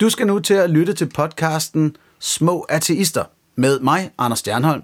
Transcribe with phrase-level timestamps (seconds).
[0.00, 3.24] Du skal nu til at lytte til podcasten Små Ateister
[3.56, 4.82] med mig, Anders Stjernholm.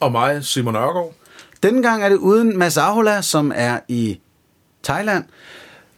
[0.00, 1.14] Og mig, Simon Ørgaard.
[1.62, 4.20] Denne gang er det uden Mads Ahola, som er i
[4.82, 5.24] Thailand.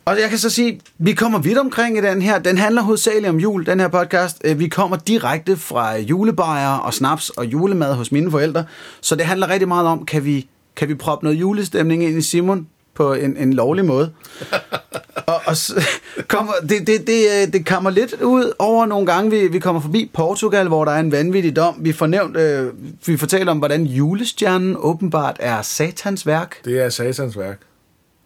[0.04, 2.38] Og jeg kan så sige, vi kommer vidt omkring i den her.
[2.38, 4.40] Den handler hovedsageligt om jul, den her podcast.
[4.44, 8.64] Øh, Vi kommer direkte fra julebajer og snaps og julemad hos mine forældre.
[9.00, 12.22] Så det handler rigtig meget om, kan vi, kan vi proppe noget julestemning ind i
[12.22, 14.12] Simon på en, en lovlig måde.
[15.26, 15.84] og, og så
[16.28, 19.80] kommer, det, det, det, øh, det kommer lidt ud over nogle gange, vi, vi kommer
[19.80, 21.76] forbi Portugal, hvor der er en vanvittig dom.
[21.80, 22.72] Vi får nævnt, øh,
[23.06, 26.64] vi fortæller om, hvordan julestjernen åbenbart er satans værk.
[26.64, 27.58] Det er satans værk.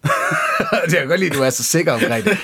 [0.90, 2.38] det kan godt lide, at du er så sikker omkring det.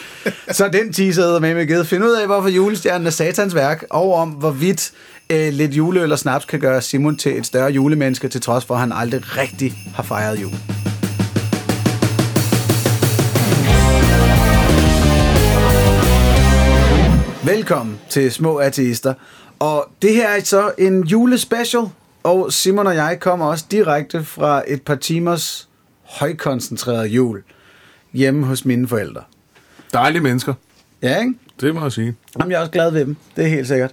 [0.50, 1.86] Så den teaser med med givet.
[1.86, 4.92] Find ud af, hvorfor julestjernen er satans værk, og om hvorvidt
[5.30, 8.74] øh, lidt juleøl og snaps kan gøre Simon til et større julemenneske, til trods for,
[8.74, 10.52] at han aldrig rigtig har fejret jul.
[17.44, 19.14] Velkommen til Små Ateister.
[19.58, 21.82] Og det her er så en julespecial,
[22.22, 25.68] og Simon og jeg kommer også direkte fra et par timers
[26.02, 27.42] højkoncentreret jul
[28.12, 29.22] hjemme hos mine forældre.
[29.92, 30.54] Dejlige mennesker.
[31.02, 31.34] Ja, ikke?
[31.60, 32.14] Det må jeg sige.
[32.38, 33.16] Jamen, jeg er også glad ved dem.
[33.36, 33.92] Det er helt sikkert.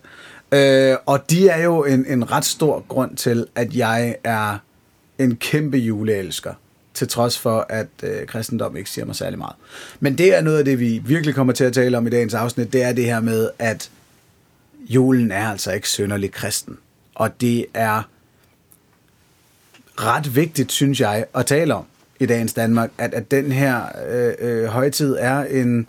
[0.51, 4.57] Øh, og de er jo en, en ret stor grund til, at jeg er
[5.19, 6.53] en kæmpe juleelsker.
[6.99, 9.55] Til trods for, at øh, kristendom ikke siger mig særlig meget.
[9.99, 12.33] Men det er noget af det, vi virkelig kommer til at tale om i dagens
[12.33, 12.73] afsnit.
[12.73, 13.89] Det er det her med, at
[14.89, 16.77] julen er altså ikke sønderlig kristen.
[17.15, 18.01] Og det er
[19.97, 21.85] ret vigtigt, synes jeg, at tale om
[22.19, 25.87] i dagens Danmark, at, at den her øh, øh, højtid er en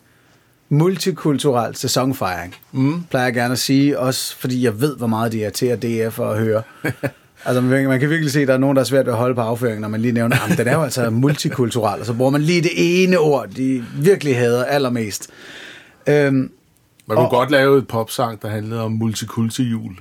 [0.68, 2.54] multikulturel sæsonfejring.
[2.72, 3.04] Mm.
[3.10, 5.82] Plejer jeg gerne at sige, også fordi jeg ved, hvor meget det er til at
[5.82, 6.62] DF at høre.
[7.44, 9.34] altså, man, kan virkelig se, at der er nogen, der er svært ved at holde
[9.34, 12.30] på afføringen, når man lige nævner, at den er jo altså multikulturel, og så bruger
[12.30, 12.70] man lige det
[13.02, 15.30] ene ord, de virkelig hader allermest.
[16.08, 16.34] Øhm,
[17.06, 19.90] Man kunne Og- godt lave et popsang, der handlede om multikulti-jul.
[19.96, 19.98] Det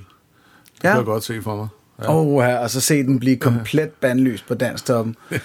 [0.84, 0.88] Ja.
[0.88, 1.68] kan jeg godt se for mig.
[2.02, 2.14] Ja.
[2.16, 5.16] Oh, her, og så se den blive komplet bandlyst på danstoppen.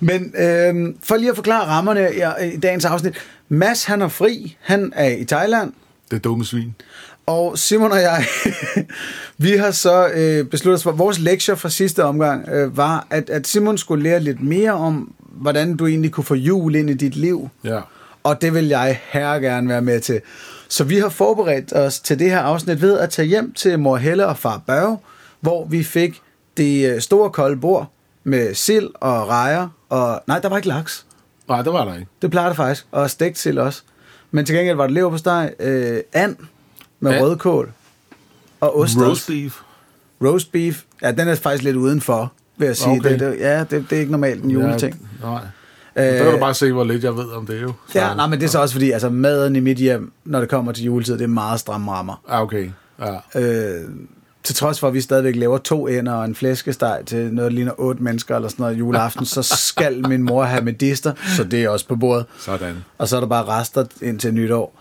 [0.00, 3.14] Men øhm, for lige at forklare rammerne i, i dagens afsnit.
[3.48, 4.56] Mads, han er fri.
[4.60, 5.72] Han er i Thailand.
[6.10, 6.74] Det er dumme svin.
[7.26, 8.24] Og Simon og jeg,
[9.38, 13.30] vi har så øh, besluttet os for, vores lektie fra sidste omgang øh, var, at,
[13.30, 16.94] at Simon skulle lære lidt mere om, hvordan du egentlig kunne få jul ind i
[16.94, 17.48] dit liv.
[17.64, 17.80] Ja.
[18.22, 20.20] Og det vil jeg her gerne være med til.
[20.68, 23.96] Så vi har forberedt os til det her afsnit ved at tage hjem til mor
[23.96, 24.98] Helle og far Børge,
[25.40, 26.20] hvor vi fik
[26.56, 27.92] det øh, store kolde bord
[28.24, 29.68] med sild og rejer.
[29.88, 31.06] Og, nej, der var ikke laks.
[31.48, 32.06] Nej, det var der ikke.
[32.22, 32.86] Det plejer det faktisk.
[32.90, 33.82] Og stegt sild også.
[34.30, 36.36] Men til gengæld var det lever på steg, øh, and
[37.02, 37.24] med And.
[37.24, 37.72] rødkål
[38.60, 38.96] og ost.
[38.98, 39.58] Roast beef.
[40.24, 40.82] Roast beef.
[41.02, 42.96] Ja, den er faktisk lidt udenfor, vil jeg sige.
[42.98, 43.10] Okay.
[43.12, 45.08] Det, det, ja, det, det er ikke normalt en juleting.
[45.22, 45.40] Ja, nej.
[45.96, 47.72] Øh, Der kan du bare se, hvor lidt jeg ved om det jo.
[47.88, 50.40] Så, Ja, nej, men det er så også fordi, altså maden i mit hjem, når
[50.40, 52.22] det kommer til juletid, det er meget stramme rammer.
[52.28, 52.70] Ah, okay.
[53.34, 53.40] Ja.
[53.40, 53.80] Øh,
[54.44, 57.56] til trods for, at vi stadigvæk laver to ender og en flæskesteg til noget, der
[57.56, 61.64] ligner otte mennesker eller sådan noget juleaften, så skal min mor have medister, så det
[61.64, 62.26] er også på bordet.
[62.38, 62.76] Sådan.
[62.98, 64.78] Og så er der bare rester indtil nytår.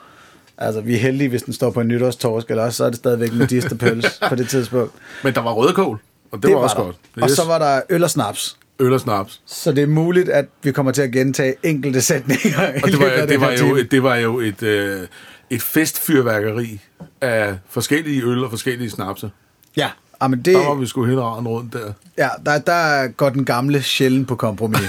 [0.61, 2.97] Altså, vi er heldige, hvis den står på en nytårstorsk, eller også så er det
[2.97, 4.93] stadigvæk medisterpøls på det tidspunkt.
[5.23, 5.99] Men der var rødkål,
[6.31, 6.83] og det, det var også der.
[6.83, 6.95] godt.
[7.21, 8.57] Og så var der øl og snaps.
[8.79, 9.41] Øl og snaps.
[9.45, 12.59] Så det er muligt, at vi kommer til at gentage enkelte sætninger.
[12.83, 15.07] Og det var, det den var, jo, et- det var jo et, øh,
[15.49, 16.79] et festfyrværkeri
[17.21, 19.31] af forskellige øl og forskellige snapse.
[19.77, 19.89] Ja,
[20.19, 21.93] ah, men det, Der var vi sgu helt rundt der.
[22.17, 24.79] Ja, der, der går den gamle sjældent på kompromis.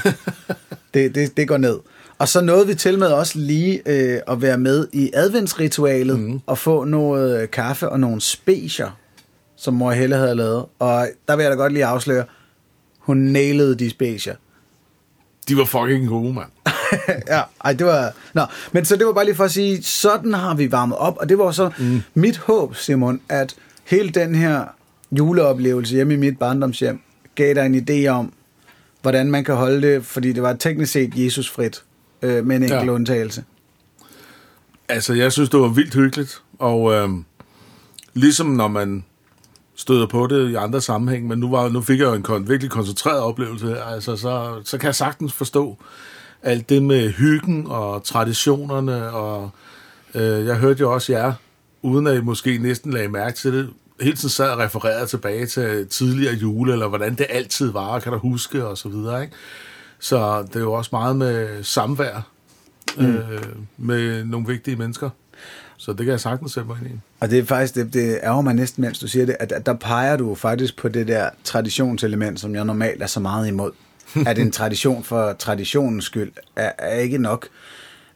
[0.95, 1.79] det, det, det går ned.
[2.23, 6.41] Og så nåede vi til med også lige øh, at være med i adventsritualet mm.
[6.47, 8.99] og få noget øh, kaffe og nogle specier,
[9.57, 10.65] som mor Helle havde lavet.
[10.79, 12.25] Og der vil jeg da godt lige afsløre,
[12.99, 14.35] hun nailede de specier.
[15.49, 16.49] De var fucking gode, mand.
[17.35, 18.13] ja, ej, det var...
[18.35, 21.17] Nå, men så det var bare lige for at sige, sådan har vi varmet op,
[21.17, 22.03] og det var så mm.
[22.15, 23.55] mit håb, Simon, at
[23.85, 24.65] hele den her
[25.13, 27.01] juleoplevelse hjemme i mit barndomshjem
[27.35, 28.33] gav dig en idé om,
[29.03, 31.83] hvordan man kan holde det, fordi det var teknisk set Jesusfrit,
[32.23, 32.89] øh, med en enkelt Ja.
[32.91, 33.45] undtagelse.
[34.89, 37.09] Altså, jeg synes, det var vildt hyggeligt, og øh,
[38.15, 39.05] ligesom når man
[39.75, 42.49] støder på det i andre sammenhæng, men nu, var, nu fik jeg jo en kon-
[42.49, 45.77] virkelig koncentreret oplevelse her, altså, så, så kan jeg sagtens forstå
[46.43, 49.51] alt det med hyggen og traditionerne, og
[50.15, 51.33] øh, jeg hørte jo også jer,
[51.83, 53.71] uden at I måske næsten lagde mærke til det,
[54.01, 58.13] hele tiden sad og refererede tilbage til tidligere jule, eller hvordan det altid var, kan
[58.13, 59.35] du huske, og så videre, ikke?
[60.03, 62.31] Så det er jo også meget med samvær
[62.99, 63.17] mm.
[63.17, 63.43] øh,
[63.77, 65.11] med nogle vigtige mennesker.
[65.77, 66.99] Så det kan jeg sagtens sætte mig ind i.
[67.21, 69.67] Og det er faktisk, det, det ærger mig næsten, mens du siger det, at, at
[69.67, 73.71] der peger du faktisk på det der traditionselement, som jeg normalt er så meget imod.
[74.27, 77.49] at en tradition for traditionens skyld er, er ikke nok.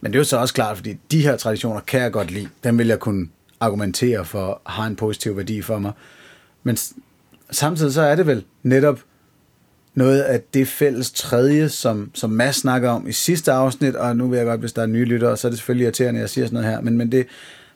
[0.00, 2.48] Men det er jo så også klart, fordi de her traditioner kan jeg godt lide.
[2.64, 3.28] Dem vil jeg kunne
[3.60, 5.92] argumentere for, har en positiv værdi for mig.
[6.62, 6.76] Men
[7.50, 9.00] samtidig så er det vel netop
[9.96, 14.28] noget af det fælles tredje, som, som Mads snakker om i sidste afsnit, og nu
[14.28, 16.30] vil jeg godt, hvis der er nye lyttere, så er det selvfølgelig irriterende, at jeg
[16.30, 17.26] siger sådan noget her, men, men det,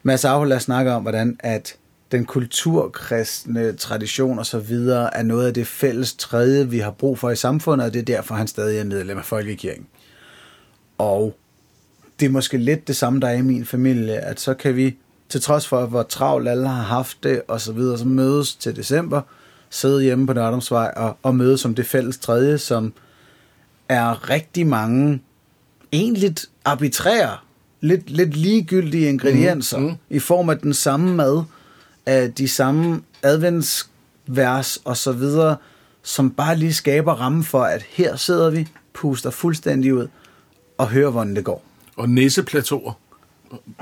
[0.02, 1.76] Mads Ahola snakker om, hvordan at
[2.12, 7.18] den kulturkristne tradition og så videre er noget af det fælles tredje, vi har brug
[7.18, 9.86] for i samfundet, og det er derfor, han stadig er medlem af Folkekirken.
[10.98, 11.36] Og
[12.20, 14.96] det er måske lidt det samme, der er i min familie, at så kan vi,
[15.28, 18.76] til trods for, hvor travlt alle har haft det, og så videre, så mødes til
[18.76, 19.20] december,
[19.70, 22.92] sidde hjemme på Nørdomsvej og, og mødes som det fælles tredje, som
[23.88, 25.22] er rigtig mange
[25.92, 26.34] egentlig
[26.64, 27.36] arbitrære,
[27.80, 29.96] lidt, lidt ligegyldige ingredienser, mm, mm.
[30.10, 31.42] i form af den samme mad,
[32.06, 35.56] af de samme adventsvers og så videre,
[36.02, 40.08] som bare lige skaber rammen for, at her sidder vi, puster fuldstændig ud
[40.78, 41.64] og hører, hvordan det går.
[41.96, 42.92] Og nisseplateauer.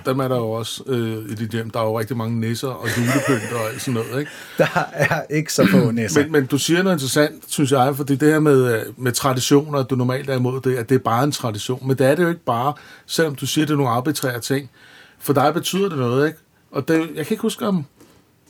[0.07, 1.71] Dem er der jo også øh, i dit hjem.
[1.71, 4.31] Der er jo rigtig mange nisser og julepynt og alt sådan noget, ikke?
[4.59, 6.23] Der er ikke så få næser.
[6.23, 9.79] Men, men du siger noget interessant, synes jeg, fordi det her med, øh, med traditioner,
[9.79, 11.89] at du normalt er imod det, at det er bare en tradition.
[11.89, 12.73] Men det er det jo ikke bare,
[13.07, 14.71] selvom du siger, det er nogle arbitrære ting.
[15.19, 16.39] For dig betyder det noget, ikke?
[16.71, 17.85] Og det, jeg kan ikke huske om,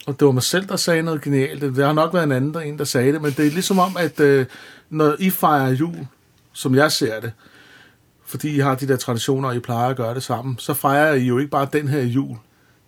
[0.06, 1.62] og det var mig selv, der sagde noget genialt.
[1.62, 3.78] Det har nok været en anden, der, en, der sagde det, men det er ligesom
[3.78, 4.46] om, at øh,
[4.90, 6.06] når I fejrer jul,
[6.52, 7.32] som jeg ser det,
[8.28, 11.14] fordi I har de der traditioner, og I plejer at gøre det sammen, så fejrer
[11.14, 12.36] I jo ikke bare den her jul.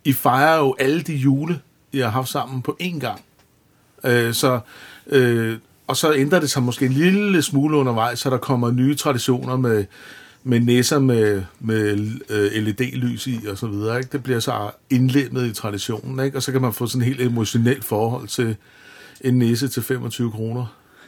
[0.04, 1.60] I fejrer jo alle de jule,
[1.92, 3.20] I har haft sammen på én gang.
[4.04, 4.60] Øh, så,
[5.06, 8.94] øh, og så ændrer det sig måske en lille smule undervejs, så der kommer nye
[8.94, 9.84] traditioner med,
[10.44, 11.98] med næser med, med
[12.28, 13.98] øh, LED-lys i og så videre.
[13.98, 14.08] Ikke?
[14.12, 16.36] Det bliver så indlemmet i traditionen, ikke?
[16.38, 18.56] og så kan man få sådan et helt emotionelt forhold til
[19.20, 20.66] en næse til 25 kroner.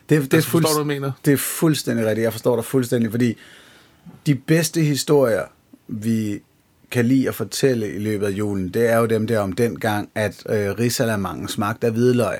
[0.08, 1.12] Det, det, Altså, forstår du, mener?
[1.24, 2.24] det er fuldstændig rigtigt.
[2.24, 3.34] Jeg forstår dig fuldstændig, fordi
[4.26, 5.42] de bedste historier,
[5.88, 6.40] vi
[6.90, 9.80] kan lide at fortælle i løbet af julen, det er jo dem der om den
[9.80, 12.38] gang, at øh, risalamangen smagte af hvidløg.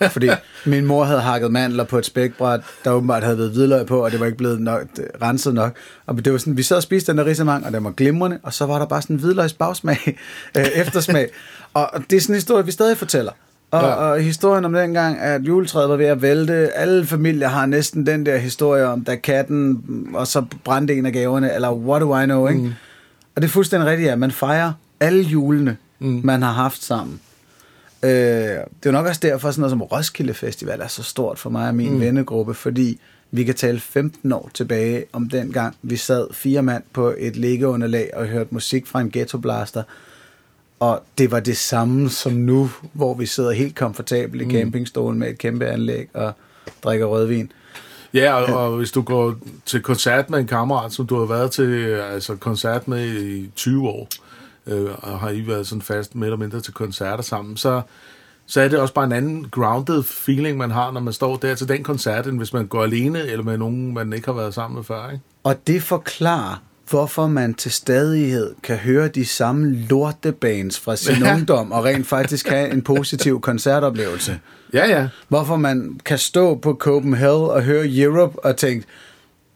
[0.12, 0.28] Fordi
[0.66, 4.10] min mor havde hakket mandler på et spækbræt, der åbenbart havde været hvidløg på, og
[4.10, 4.82] det var ikke blevet nok,
[5.22, 5.76] renset nok.
[6.06, 8.38] Og det var sådan, vi sad og spiste den der risalamang, og den var glimrende,
[8.42, 9.98] og så var der bare sådan en hvidløgs bagsmag,
[10.56, 11.28] øh, eftersmag.
[11.74, 13.32] Og og det er sådan en historie, vi stadig fortæller.
[13.72, 13.94] Og, Ja.
[13.94, 18.26] og historien om dengang, at juletræet var ved at vælte, alle familier har næsten den
[18.26, 19.82] der historie om, da katten,
[20.14, 22.60] og så brændte en af gaverne, eller what do I know, ikke?
[22.60, 22.72] Mm.
[23.36, 26.20] Og det er fuldstændig rigtigt, at man fejrer alle julene, mm.
[26.24, 27.20] man har haft sammen.
[28.02, 31.38] Øh, det er jo nok også derfor, sådan noget som Roskilde Festival er så stort
[31.38, 32.00] for mig og min mm.
[32.00, 36.82] vennegruppe, fordi vi kan tale 15 år tilbage om den gang, vi sad fire mand
[36.92, 39.82] på et liggeunderlag og hørte musik fra en ghettoblaster,
[40.82, 45.30] og det var det samme som nu, hvor vi sidder helt komfortabelt i campingstolen med
[45.30, 46.32] et kæmpe anlæg og
[46.84, 47.52] drikker rødvin.
[48.14, 49.34] Ja, og, og hvis du går
[49.66, 53.88] til koncert med en kammerat, som du har været til altså koncert med i 20
[53.88, 54.08] år,
[54.66, 57.82] øh, og har I været sådan fast mere eller mindre til koncerter sammen, så,
[58.46, 61.54] så er det også bare en anden grounded feeling, man har, når man står der
[61.54, 64.54] til den koncert, end hvis man går alene, eller med nogen, man ikke har været
[64.54, 65.24] sammen med før, ikke?
[65.44, 71.34] Og det forklarer, hvorfor man til stadighed kan høre de samme lortebands fra sin Ja.
[71.34, 74.38] ungdom, og rent faktisk have en positiv koncertoplevelse.
[74.72, 75.08] Ja, ja.
[75.28, 78.86] Hvorfor man kan stå på Copenhagen og høre Europe og tænke,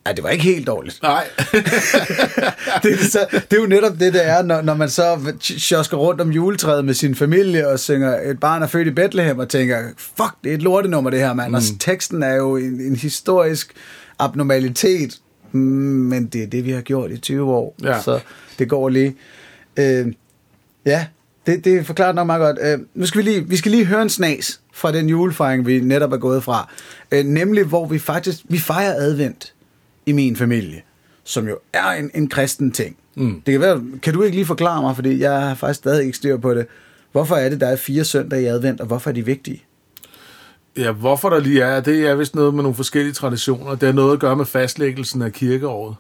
[0.05, 1.03] at det var ikke helt dårligt.
[1.03, 1.25] Nej.
[2.83, 5.97] det, er så, det er jo netop det, det er, når, når man så sjosker
[5.97, 9.49] rundt om juletræet med sin familie og synger Et barn er født i Bethlehem og
[9.49, 11.49] tænker, fuck, det er et lortenummer det her, mand.
[11.49, 11.55] Mm.
[11.55, 13.73] Og teksten er jo en, en historisk
[14.19, 15.19] abnormalitet,
[15.53, 18.01] Mm, men det er det, vi har gjort i 20 år, Ja.
[18.03, 18.21] så
[18.59, 19.17] det går lige.
[19.77, 20.07] Øh,
[20.87, 21.07] ja,
[21.47, 22.59] det, det forklarer nok meget godt.
[22.63, 25.81] Øh, nu skal vi lige, vi skal lige høre en snas fra den julefejring, vi
[25.81, 26.73] netop er gået fra.
[27.13, 29.53] Øh, nemlig, hvor vi faktisk, vi fejrer advent
[30.07, 30.83] i min familie,
[31.25, 32.97] som jo er en, en kristen ting.
[33.15, 33.43] Mm.
[33.47, 36.17] Det kan, være, kan du ikke lige forklare mig, fordi jeg har faktisk stadig ikke
[36.17, 36.67] styr på det.
[37.13, 39.63] Hvorfor er det, der er fire søndage i advent, og hvorfor er de vigtige?
[40.77, 43.75] Ja, hvorfor der lige er, det er vist noget med nogle forskellige traditioner.
[43.75, 45.97] Det har noget at gøre med fastlæggelsen af kirkeåret.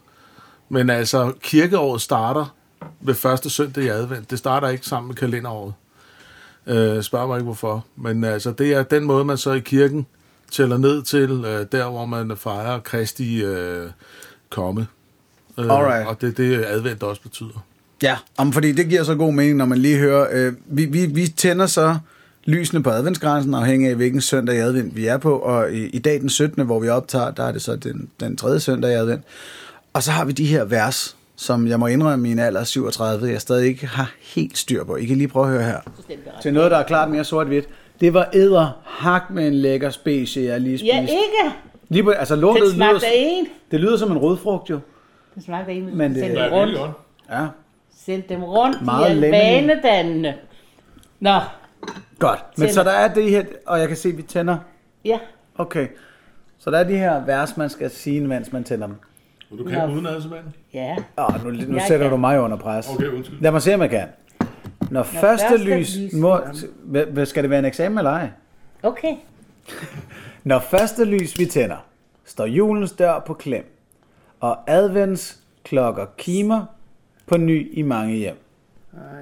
[0.68, 2.54] Men altså, kirkeåret starter
[3.00, 4.30] ved første søndag i advent.
[4.30, 5.74] Det starter ikke sammen med kalenderåret.
[6.66, 7.84] Øh, spørg mig ikke hvorfor.
[7.96, 10.06] Men altså, det er den måde, man så i kirken
[10.50, 13.90] tæller ned til, øh, der hvor man fejrer Kristi øh,
[14.50, 14.86] komme.
[15.58, 16.08] Øh, Alright.
[16.08, 17.64] Og det er det, advent også betyder.
[18.02, 21.06] Ja, om, fordi det giver så god mening, når man lige hører, øh, vi, vi,
[21.06, 21.98] vi tænder så
[22.46, 25.98] lysene på adventsgrænsen, afhængig af hvilken søndag i advent vi er på, og i, i
[25.98, 28.94] dag den 17., hvor vi optager, der er det så den, den tredje søndag i
[28.94, 29.22] advent.
[29.92, 32.66] Og så har vi de her vers, som jeg må indrømme i en alder af
[32.66, 34.96] 37, jeg stadig ikke har helt styr på.
[34.96, 35.78] I kan lige prøve at høre her.
[36.42, 37.68] Til noget, der er klart mere sort-hvidt.
[38.00, 40.94] Det var æder hak med en lækker specie, jeg lige spiste.
[40.96, 41.54] Ja, ikke.
[41.88, 43.46] Lige på, altså lortet Den lyder, en.
[43.70, 44.78] det lyder som en rødfrugt jo.
[45.34, 45.96] Den smagte en.
[45.96, 46.78] Men det- Hvad er rundt.
[47.30, 47.46] Ja,
[48.06, 49.68] Send dem rundt, Meget de er lemming.
[49.68, 50.34] vanedannende.
[51.20, 51.40] Nå,
[52.18, 52.44] godt.
[52.56, 52.72] Men Tænder.
[52.74, 54.58] så der er det her, og jeg kan se, at vi tænder.
[55.04, 55.18] ja.
[55.58, 55.88] Okay.
[56.58, 58.96] Så der er de her vers, man skal sige, mens man tænder dem.
[59.50, 59.94] Og du kan Nå.
[59.94, 60.54] uden ad, simpelthen?
[60.74, 60.96] Ja.
[61.18, 62.10] Åh, nu, nu Jeg sætter kan.
[62.10, 62.88] du mig under pres.
[62.88, 63.40] Okay, undskyld.
[63.40, 64.08] Lad mig se, om jeg kan.
[64.90, 65.96] Når første første lys...
[65.96, 66.40] lys Må,
[67.24, 68.28] skal det være en eksamen eller ej?
[68.82, 69.16] Okay.
[70.44, 71.76] Når første lys vi tænder,
[72.24, 73.72] står julens dør på klem,
[74.40, 76.64] og advents klokker kimer
[77.26, 78.36] på ny i mange hjem.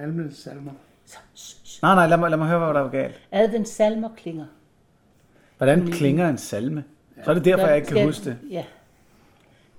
[0.03, 0.73] Almens salmer.
[1.85, 3.21] Nej, nej, lad mig, lad mig høre, hvad der var galt.
[3.33, 4.47] Advents salmer klinger.
[5.57, 6.85] Hvordan klinger en salme?
[7.25, 8.38] Så er det derfor, jeg ikke kan Skal- huske det.
[8.50, 8.64] Ja.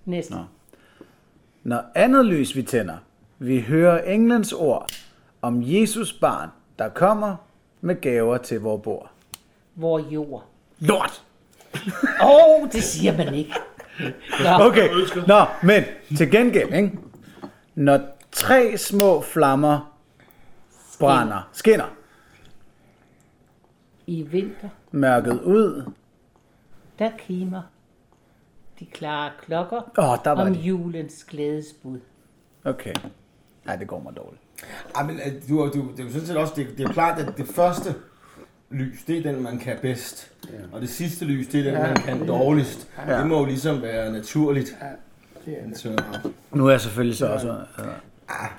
[0.06, 0.34] Næste.
[0.34, 0.40] Nå.
[1.64, 2.98] Når andet lys vi tænder,
[3.40, 4.90] vi hører englens ord
[5.42, 7.36] om Jesus barn, der kommer
[7.82, 9.12] med gaver til vor bord.
[9.74, 10.44] Hvor jord.
[10.80, 11.24] Lort!
[12.24, 13.54] Åh, oh, det siger man ikke.
[14.44, 14.90] Nå, Okay,
[15.28, 15.84] nå, men
[16.18, 16.92] til gengæld, ikke?
[17.76, 18.00] Når
[18.32, 19.95] tre små flammer
[21.00, 21.86] brænder, skinner
[24.08, 25.92] i vinter, mørket ud,
[27.00, 27.62] der kimer
[28.80, 30.60] de klare klokker Åh, der var om de.
[30.60, 32.00] julens glædesbud.
[32.64, 32.94] Okay.
[33.66, 34.42] Nej, det går mig dårligt.
[34.96, 36.94] Ej, men øh, du, du, det er jo sådan set også, det, det er jo
[36.94, 37.96] klart, at det første
[38.70, 40.32] lys, det er den, man kan bedst.
[40.50, 40.58] Ja.
[40.72, 41.88] Og det sidste lys, det er den, ja.
[41.88, 42.88] man kan dårligst.
[42.98, 43.12] Ja.
[43.14, 43.20] Ja.
[43.20, 44.78] Det må jo ligesom være naturligt.
[45.46, 45.78] Det er det.
[45.78, 46.04] Så,
[46.52, 47.50] Nu er jeg selvfølgelig så også...
[47.80, 47.86] Øh,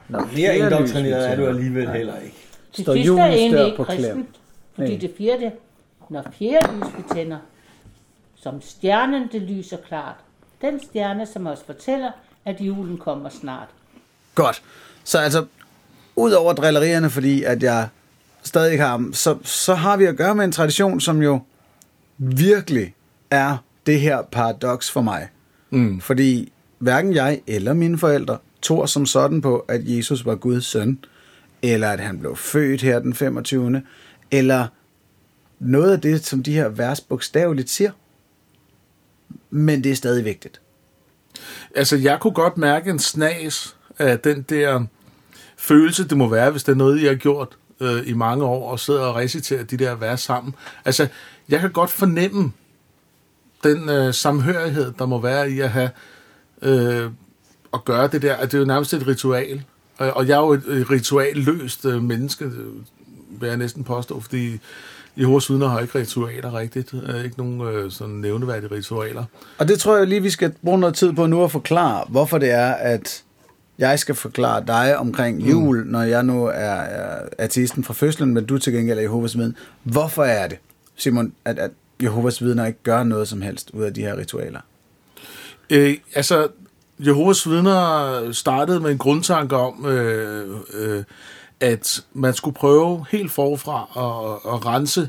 [0.09, 2.37] når mere fjerde lys vi indoktrineret er du alligevel heller ikke.
[2.77, 3.97] Det Står sidste er egentlig ikke på klem.
[3.97, 4.29] kristent,
[4.75, 4.99] fordi Nej.
[5.01, 5.53] det fjerde,
[6.11, 7.39] når fjerde lys vi tænder,
[8.37, 10.15] som stjernen det lyser klart.
[10.63, 12.11] Den stjerne, som os fortæller,
[12.45, 13.69] at julen kommer snart.
[14.35, 14.63] Godt.
[15.05, 15.47] Så altså,
[16.17, 17.89] ud over drillerierne, fordi at jeg
[18.43, 21.41] stadig ikke har dem, så, så har vi at gøre med en tradition, som jo
[22.19, 22.95] virkelig
[23.31, 23.57] er
[23.87, 25.29] det her paradoks for mig.
[25.71, 26.01] Mm.
[26.01, 30.99] Fordi hverken jeg eller mine forældre tror som sådan på, at Jesus var Guds søn,
[31.63, 33.83] eller at han blev født her den 25.
[34.31, 34.67] Eller
[35.59, 37.91] noget af det, som de her vers bogstaveligt siger.
[39.51, 40.61] Men det er stadig vigtigt.
[41.75, 44.87] Altså, jeg kunne godt mærke en snas af den der
[45.57, 48.71] følelse, det må være, hvis det er noget, I har gjort øh, i mange år,
[48.71, 50.55] og sidder og reciterer de der vers sammen.
[50.85, 51.09] Altså,
[51.49, 52.53] jeg kan godt fornemme
[53.65, 55.91] den øh, samhørighed, der må være i at have
[56.63, 57.11] øh,
[57.77, 58.45] at gøre det der.
[58.45, 59.63] Det er jo nærmest et ritual.
[59.99, 62.67] Og, jeg er jo et, ritualløst øh, menneske, øh,
[63.41, 64.61] vil jeg næsten påstå, fordi
[65.17, 66.95] Jehovas vidner har ikke ritualer rigtigt.
[67.09, 69.25] Øh, ikke nogen øh, sådan nævneværdige ritualer.
[69.59, 72.39] Og det tror jeg lige, vi skal bruge noget tid på nu at forklare, hvorfor
[72.39, 73.23] det er, at
[73.79, 75.91] jeg skal forklare dig omkring jul, mm.
[75.91, 79.55] når jeg nu er, er ateisten fra fødslen, men du til gengæld er Jehovas vidne.
[79.83, 80.59] Hvorfor er det,
[80.97, 81.71] Simon, at, at
[82.03, 84.61] Jehovas vidner ikke gør noget som helst ud af de her ritualer?
[85.71, 86.49] Øh, altså,
[86.99, 91.05] Jehovas vidner startede med en grundtanke om, øh, øh,
[91.61, 95.09] at man skulle prøve helt forfra at, at rense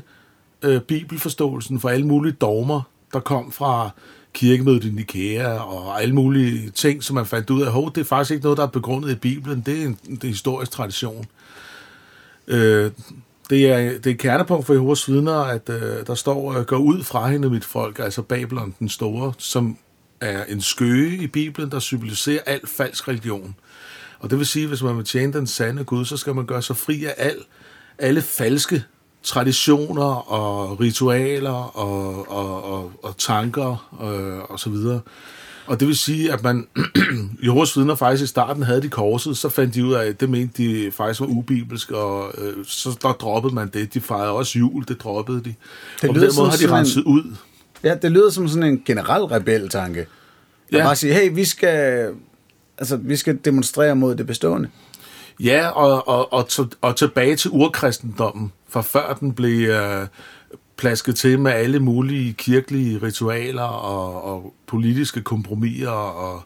[0.62, 3.90] øh, bibelforståelsen for alle mulige dogmer, der kom fra
[4.32, 8.04] kirkemødet i Nikea og alle mulige ting, som man fandt ud af, at det er
[8.04, 10.70] faktisk ikke noget, der er begrundet i Bibelen, det er en, det er en historisk
[10.70, 11.26] tradition.
[12.46, 12.90] Øh,
[13.50, 16.76] det er, det er et kernepunkt for Jehovas vidner, at øh, der står, øh, gå
[16.76, 19.76] ud fra hende, mit folk, altså Babylon den store, som
[20.20, 23.54] er en skøge i Bibelen, der symboliserer al falsk religion.
[24.18, 26.46] Og det vil sige, at hvis man vil tjene den sande Gud, så skal man
[26.46, 27.36] gøre sig fri af al,
[27.98, 28.84] alle falske
[29.22, 35.00] traditioner og ritualer og, og, og, og tanker øh, og så videre.
[35.66, 36.66] Og det vil sige, at man,
[37.44, 40.30] Jehovas vidner faktisk i starten havde de korset, så fandt de ud af, at det
[40.30, 43.94] mente de faktisk var ubibelsk, og øh, så der droppede man det.
[43.94, 45.54] De fejrede også jul, det droppede de.
[46.02, 47.34] Det og på den måde har de renset ud.
[47.84, 50.06] Ja, det lyder som sådan en generel rebeltanke.
[50.72, 50.82] Ja.
[50.84, 52.08] Bare sige, hey, vi skal,
[52.78, 54.68] altså, vi skal demonstrere mod det bestående.
[55.40, 60.06] Ja, og, og, og, til- og tilbage til urkristendommen, fra før den blev øh,
[60.76, 66.42] plasket til med alle mulige kirkelige ritualer og, og politiske kompromiser og,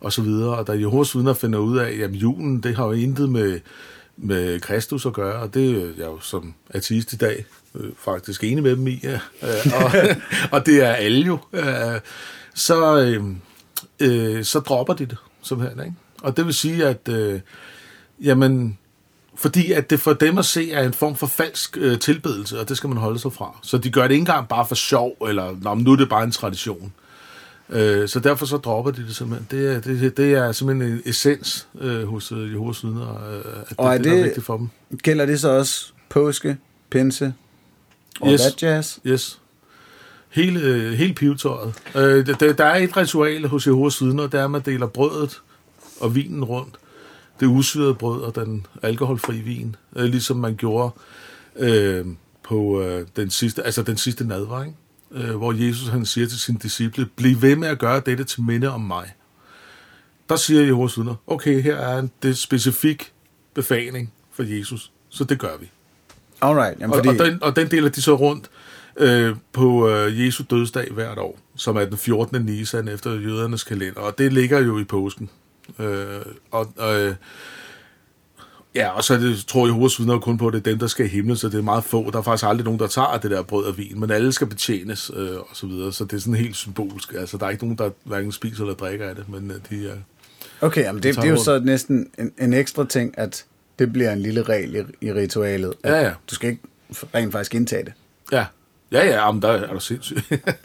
[0.00, 0.56] og så videre.
[0.58, 3.60] Og da Jehovas vidner finder ud af, at julen, det har jo intet med,
[4.16, 7.44] med Kristus at gøre, og det er jeg jo som ateist i dag
[7.78, 9.20] øh, faktisk enig med dem i, ja.
[9.42, 9.92] øh, og,
[10.60, 11.38] og det er alle jo.
[11.52, 12.00] Øh,
[12.54, 13.24] så, øh,
[14.00, 15.80] øh, så dropper de det simpelthen.
[15.80, 15.94] Ikke?
[16.22, 17.40] Og det vil sige, at øh,
[18.24, 18.78] jamen,
[19.36, 22.68] fordi at det for dem at se er en form for falsk øh, tilbedelse, og
[22.68, 23.58] det skal man holde sig fra.
[23.62, 26.24] Så de gør det ikke engang bare for sjov, eller Nå, nu er det bare
[26.24, 26.92] en tradition.
[27.70, 29.46] Øh, så derfor så dropper de det simpelthen.
[29.50, 33.74] Det er, det, det er simpelthen en essens øh, hos øh, Jehovas vidner, øh, at
[33.78, 34.68] Og er det, det, der det- er vigtigt for dem.
[35.02, 36.56] Gælder det så også påske,
[36.90, 37.34] pinse
[38.20, 38.40] og Yes.
[38.40, 38.98] that jazz?
[39.06, 39.40] Yes.
[40.28, 41.74] Hele, øh, hele pivetøjet.
[41.94, 45.42] Øh, der, der er et ritual hos Jehovas vidner, det er, at man deler brødet
[46.00, 46.78] og vinen rundt
[47.40, 50.90] det usyrede brød og den alkoholfri vin, øh, ligesom man gjorde
[51.56, 52.06] øh,
[52.42, 54.76] på øh, den sidste, altså den sidste nadvar, ikke?
[55.12, 58.42] Øh, hvor Jesus han siger til sine disciple, bliv ved med at gøre dette til
[58.42, 59.14] minde om mig.
[60.28, 63.12] Der siger Jehovas vidner, okay, her er en det specifik
[63.54, 65.70] befaling for Jesus, så det gør vi.
[66.40, 68.50] Alright, jamen, Og, fordi, og, den, og den deler de så rundt
[68.96, 72.44] øh, på øh, Jesu dødsdag hvert år, som er den 14.
[72.44, 75.30] Nisan efter jødernes kalender, og det ligger jo i påsken.
[75.78, 77.14] Øh, og, øh,
[78.74, 81.06] ja, og så det, tror jeg, hovedsvidner kun på, at det er dem, der skal
[81.06, 82.10] i himlen, så det er meget få.
[82.10, 84.46] Der er faktisk aldrig nogen, der tager det der brød og vin, men alle skal
[84.46, 87.12] betjenes øh, og så videre, så det er sådan helt symbolsk.
[87.12, 89.88] Altså, der er ikke nogen, der hverken spiser eller drikker af det, men øh, de
[89.88, 89.94] er...
[90.60, 93.44] okay, jamen, det, det er jo så næsten en, en ekstra ting, at
[93.78, 95.74] det bliver en lille regel i, i ritualet.
[95.84, 96.12] At Ja, ja.
[96.30, 96.62] Du skal ikke
[97.14, 97.92] rent faktisk indtage det.
[98.32, 98.44] Ja,
[98.92, 100.16] ja, ja, jamen, der er du sindssyg.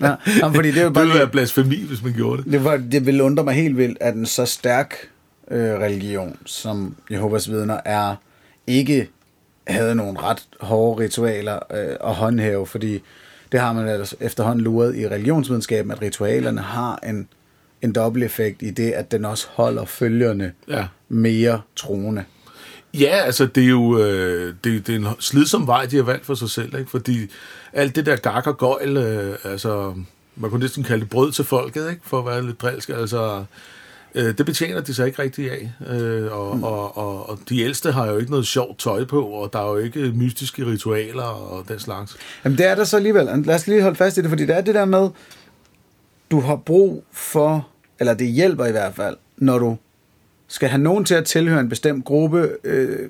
[0.02, 2.44] Ja, jamen, fordi det er jo det bare ville lige- være blasfemi, hvis man gjorde
[2.44, 2.52] det.
[2.52, 4.96] Det, var, det vil undre mig helt vildt, at en så stærk
[5.52, 8.16] øh, religion, som Jehovas vidner er,
[8.68, 9.10] ikke
[9.68, 13.02] havde nogle ret hårde ritualer øh, at håndhæve, fordi
[13.52, 17.28] det har man altså efterhånden luret i religionsvidenskaben, at ritualerne har en,
[17.82, 20.86] en dobbelt effekt i det, at den også holder følgerne Ja.
[21.10, 22.24] mere troende.
[22.94, 26.26] Ja, altså det er jo øh, det, det er en slidsom vej, de har valgt
[26.26, 26.92] for sig selv, ikke?
[26.92, 27.28] fordi
[27.74, 29.94] alt det der gak og gøjl, øh, altså
[30.36, 32.02] man kunne næsten kalde det brød til folket, ikke?
[32.04, 33.44] for at være lidt drilsk, altså
[34.16, 36.64] øh, det betjener de sig ikke rigtig af, øh, og, mm.
[36.64, 39.70] og, og, og de ældste har jo ikke noget sjovt tøj på, og der er
[39.70, 42.18] jo ikke mystiske ritualer og den slags.
[42.44, 43.26] Jamen det er der så alligevel.
[43.46, 45.10] Lad os lige holde fast i det, fordi det er det der med,
[46.32, 47.68] du har brug for,
[48.00, 49.78] eller det hjælper i hvert fald, når du
[50.54, 53.10] skal have nogen til at tilhøre en bestemt gruppe, øh,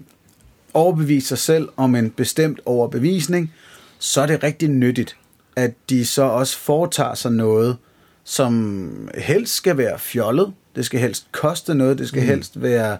[0.73, 3.53] overbevise sig selv om en bestemt overbevisning,
[3.99, 5.17] så er det rigtig nyttigt,
[5.55, 7.77] at de så også foretager sig noget,
[8.23, 12.27] som helst skal være fjollet, det skal helst koste noget, det skal mm.
[12.27, 12.97] helst være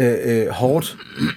[0.00, 0.96] øh, øh, hårdt.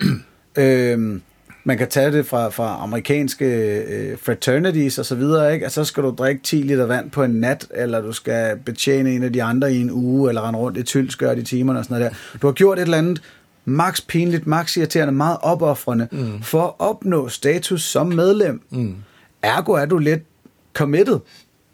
[0.58, 1.20] øh,
[1.68, 3.46] man kan tage det fra, fra amerikanske
[3.78, 5.66] øh, fraternities og så videre, ikke?
[5.66, 9.16] Altså, så skal du drikke 10 liter vand på en nat, eller du skal betjene
[9.16, 11.86] en af de andre i en uge, eller rende rundt i tyldskørt i timerne og
[11.86, 12.38] sådan noget der.
[12.42, 13.22] Du har gjort et eller andet
[13.66, 16.42] max pinligt, max irriterende, meget opoffrende, mm.
[16.42, 18.62] for at opnå status som medlem.
[18.70, 18.96] Mm.
[19.42, 20.22] Ergo er du lidt
[20.74, 21.20] committed.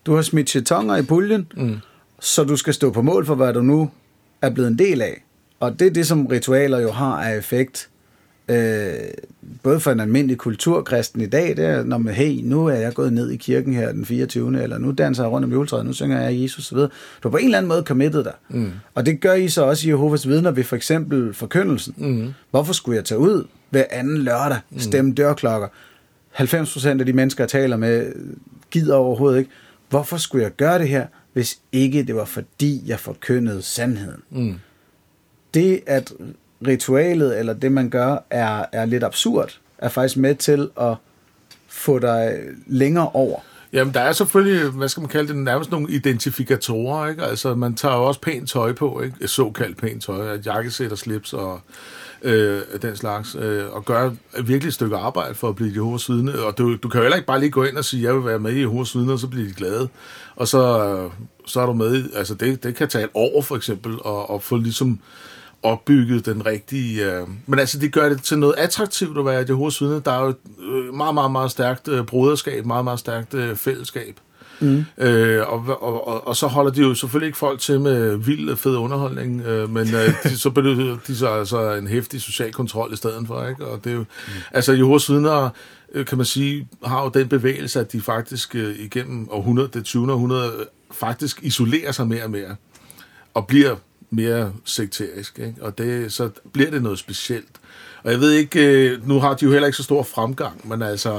[0.05, 1.77] Du har smidt chetonger i puljen, mm.
[2.19, 3.89] så du skal stå på mål for, hvad du nu
[4.41, 5.23] er blevet en del af.
[5.59, 7.89] Og det er det, som ritualer jo har af effekt.
[8.51, 8.93] Øh,
[9.63, 12.93] både for en almindelig kulturkristen i dag, det er, når man, hey, nu er jeg
[12.93, 14.63] gået ned i kirken her den 24.
[14.63, 16.77] eller nu danser jeg rundt om juletræet, nu synger jeg Jesus osv.
[16.77, 16.89] Du
[17.21, 18.33] har på en eller anden måde committed dig.
[18.49, 18.71] Mm.
[18.95, 21.93] Og det gør I så også i Jehovas vidner ved for eksempel forkyndelsen.
[21.97, 22.33] Mm.
[22.51, 25.67] Hvorfor skulle jeg tage ud hver anden lørdag, stemme dørklokker?
[26.33, 28.13] 90% af de mennesker, jeg taler med,
[28.71, 29.51] gider overhovedet ikke.
[29.89, 34.21] Hvorfor skulle jeg gøre det her, hvis ikke det var fordi, jeg forkyndede sandheden?
[34.29, 34.55] Mm.
[35.53, 36.13] Det, at
[36.67, 40.93] ritualet, eller det man gør, er, er lidt absurd, er faktisk med til at
[41.67, 43.39] få dig længere over.
[43.73, 47.23] Jamen, der er selvfølgelig, hvad skal man kalde det, nærmest nogle identifikatorer, ikke?
[47.23, 49.27] Altså, man tager jo også pænt tøj på, ikke?
[49.27, 51.59] Såkaldt pænt tøj, jakkesæt og slips og
[52.21, 56.39] øh, den slags, øh, og gøre et virkelig stykke arbejde for at blive Jehovas vidne.
[56.39, 58.25] Og du, du kan jo heller ikke bare lige gå ind og sige, jeg vil
[58.25, 59.87] være med i Jehovas vidne, og så bliver de glade.
[60.35, 61.11] Og så, øh,
[61.45, 64.29] så er du med, i- altså det, det kan tage et år for eksempel, og,
[64.29, 64.99] og få ligesom
[65.63, 67.11] opbygget den rigtige...
[67.11, 70.01] Øh, men altså, de gør det til noget attraktivt at være Jehovas vidne.
[70.05, 73.55] Der er jo et øh, meget, meget, meget stærkt øh, broderskab, meget, meget stærkt øh,
[73.55, 74.19] fællesskab.
[74.61, 74.85] Mm.
[74.97, 78.55] Øh, og, og, og, og så holder de jo selvfølgelig ikke folk til med vild
[78.55, 82.93] fed underholdning, øh, men øh, de, så benytter de så altså en hæftig social kontrol
[82.93, 83.65] i stedet for, ikke?
[83.65, 84.33] Og det er jo, mm.
[84.51, 85.49] altså Jehovas vidner,
[85.93, 89.85] øh, kan man sige, har jo den bevægelse, at de faktisk øh, igennem århundrede, det
[89.85, 90.13] 20.
[90.13, 92.55] århundrede, øh, faktisk isolerer sig mere og mere,
[93.33, 93.75] og bliver
[94.11, 95.55] mere sekterisk, ikke?
[95.61, 97.61] og det, så bliver det noget specielt.
[98.03, 100.81] Og jeg ved ikke, øh, nu har de jo heller ikke så stor fremgang, men
[100.81, 101.13] altså,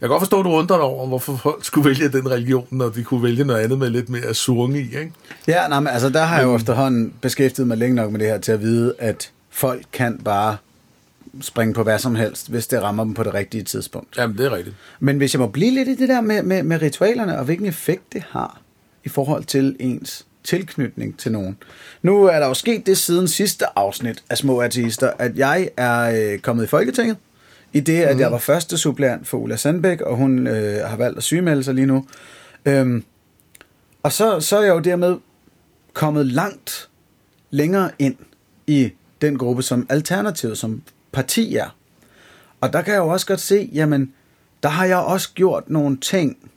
[0.00, 2.66] jeg kan godt forstå, at du undrer dig over, hvorfor folk skulle vælge den religion,
[2.70, 5.12] når de kunne vælge noget andet med lidt mere surung i, ikke?
[5.48, 8.28] Ja, nej, men altså der har jeg jo efterhånden beskæftiget mig længe nok med det
[8.28, 10.56] her til at vide, at folk kan bare
[11.40, 14.18] springe på hvad som helst, hvis det rammer dem på det rigtige tidspunkt.
[14.18, 14.76] Jamen, det er rigtigt.
[15.00, 17.66] Men hvis jeg må blive lidt i det der med, med, med ritualerne, og hvilken
[17.66, 18.60] effekt det har
[19.04, 21.56] i forhold til ens tilknytning til nogen.
[22.02, 26.32] Nu er der jo sket det siden sidste afsnit af Små Artister, at jeg er
[26.32, 27.16] øh, kommet i Folketinget,
[27.72, 28.20] i det, at mm.
[28.20, 31.74] jeg var første suppleant for Ulla Sandbæk, og hun øh, har valgt at sygemelde sig
[31.74, 32.06] lige nu.
[32.64, 33.04] Øhm,
[34.02, 35.16] og så, så er jeg jo dermed
[35.92, 36.88] kommet langt
[37.50, 38.16] længere ind
[38.66, 41.76] i den gruppe, som Alternativet, som parti er.
[42.60, 44.12] Og der kan jeg jo også godt se, jamen,
[44.62, 46.50] der har jeg også gjort nogle ting,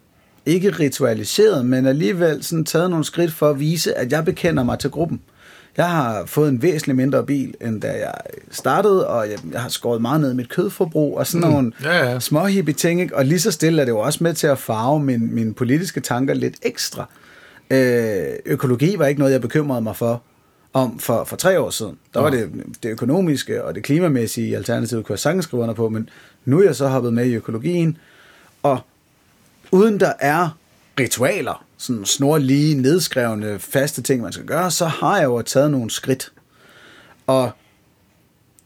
[0.45, 4.79] ikke ritualiseret, men alligevel sådan taget nogle skridt for at vise, at jeg bekender mig
[4.79, 5.21] til gruppen.
[5.77, 8.13] Jeg har fået en væsentlig mindre bil, end da jeg
[8.51, 12.11] startede, og jeg, jeg har skåret meget ned i mit kødforbrug, og sådan nogle Ja,
[12.11, 12.19] ja.
[12.19, 13.15] små hippie ting, ikke?
[13.15, 15.99] og lige så stille er det jo også med til at farve min, mine politiske
[15.99, 17.09] tanker lidt ekstra.
[17.69, 20.21] Øh, økologi var ikke noget, jeg bekymrede mig for
[20.73, 21.97] om for, for tre år siden.
[22.13, 22.49] Der var det,
[22.83, 26.09] det økonomiske og det klimamæssige i Alternativet, kunne jeg sagtens skrive under på, men
[26.45, 27.97] nu er jeg så hoppet med i økologien,
[28.63, 28.79] og
[29.71, 30.57] uden der er
[30.99, 35.91] ritualer, sådan snorlige, nedskrevne, faste ting, man skal gøre, så har jeg jo taget nogle
[35.91, 36.31] skridt.
[37.27, 37.51] Og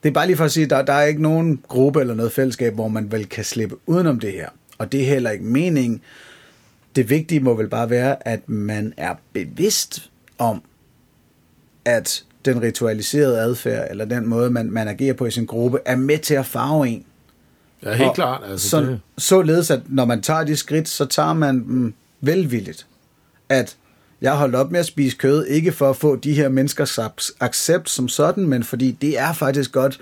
[0.04, 2.32] det er bare lige for at sige, der, der er ikke nogen gruppe eller noget
[2.32, 4.50] fællesskab, hvor man vel kan slippe udenom det her.
[4.78, 6.02] Og det er heller ikke meningen.
[6.96, 10.64] Det vigtige må vel bare være, at man er bevidst om,
[11.86, 15.96] at den ritualiserede adfærd, eller den måde, man, man agerer på i sin gruppe, er
[15.96, 17.06] med til at farve en.
[17.84, 18.42] Ja, helt Og klart.
[18.46, 22.86] Altså, så, det, således, at når man tager de skridt, så tager man dem velvilligt.
[23.50, 23.78] At
[24.22, 27.00] jeg har holdt op med at spise kød, ikke for at få de her menneskers
[27.00, 30.00] ac- accept som sådan, men fordi det er faktisk godt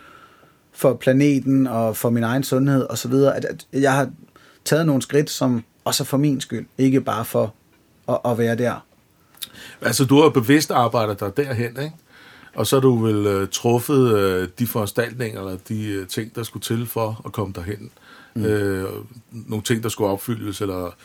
[0.74, 4.10] for planeten og for min egen sundhed og så videre, at, at jeg har
[4.66, 7.54] taget nogle skridt, som også er for min skyld, ikke bare for
[8.10, 8.86] at, at være der.
[9.82, 11.92] Altså, du har bevidst arbejdet dig derhen, ikke?
[12.58, 16.44] Og så har du vel uh, truffet uh, de foranstaltninger, eller de uh, ting, der
[16.44, 17.90] skulle til for at komme derhen.
[18.34, 18.44] Mm.
[18.44, 19.06] Uh,
[19.50, 20.96] nogle ting, der skulle opfyldes, eller...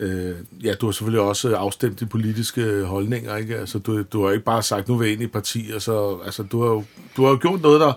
[0.00, 3.56] Uh, ja, du har selvfølgelig også afstemt de politiske holdninger, ikke?
[3.56, 6.18] Altså, du, du har ikke bare sagt, nu vil jeg ind i parti, og så...
[6.24, 6.84] Altså, du har jo
[7.16, 7.92] du har jo gjort noget, der,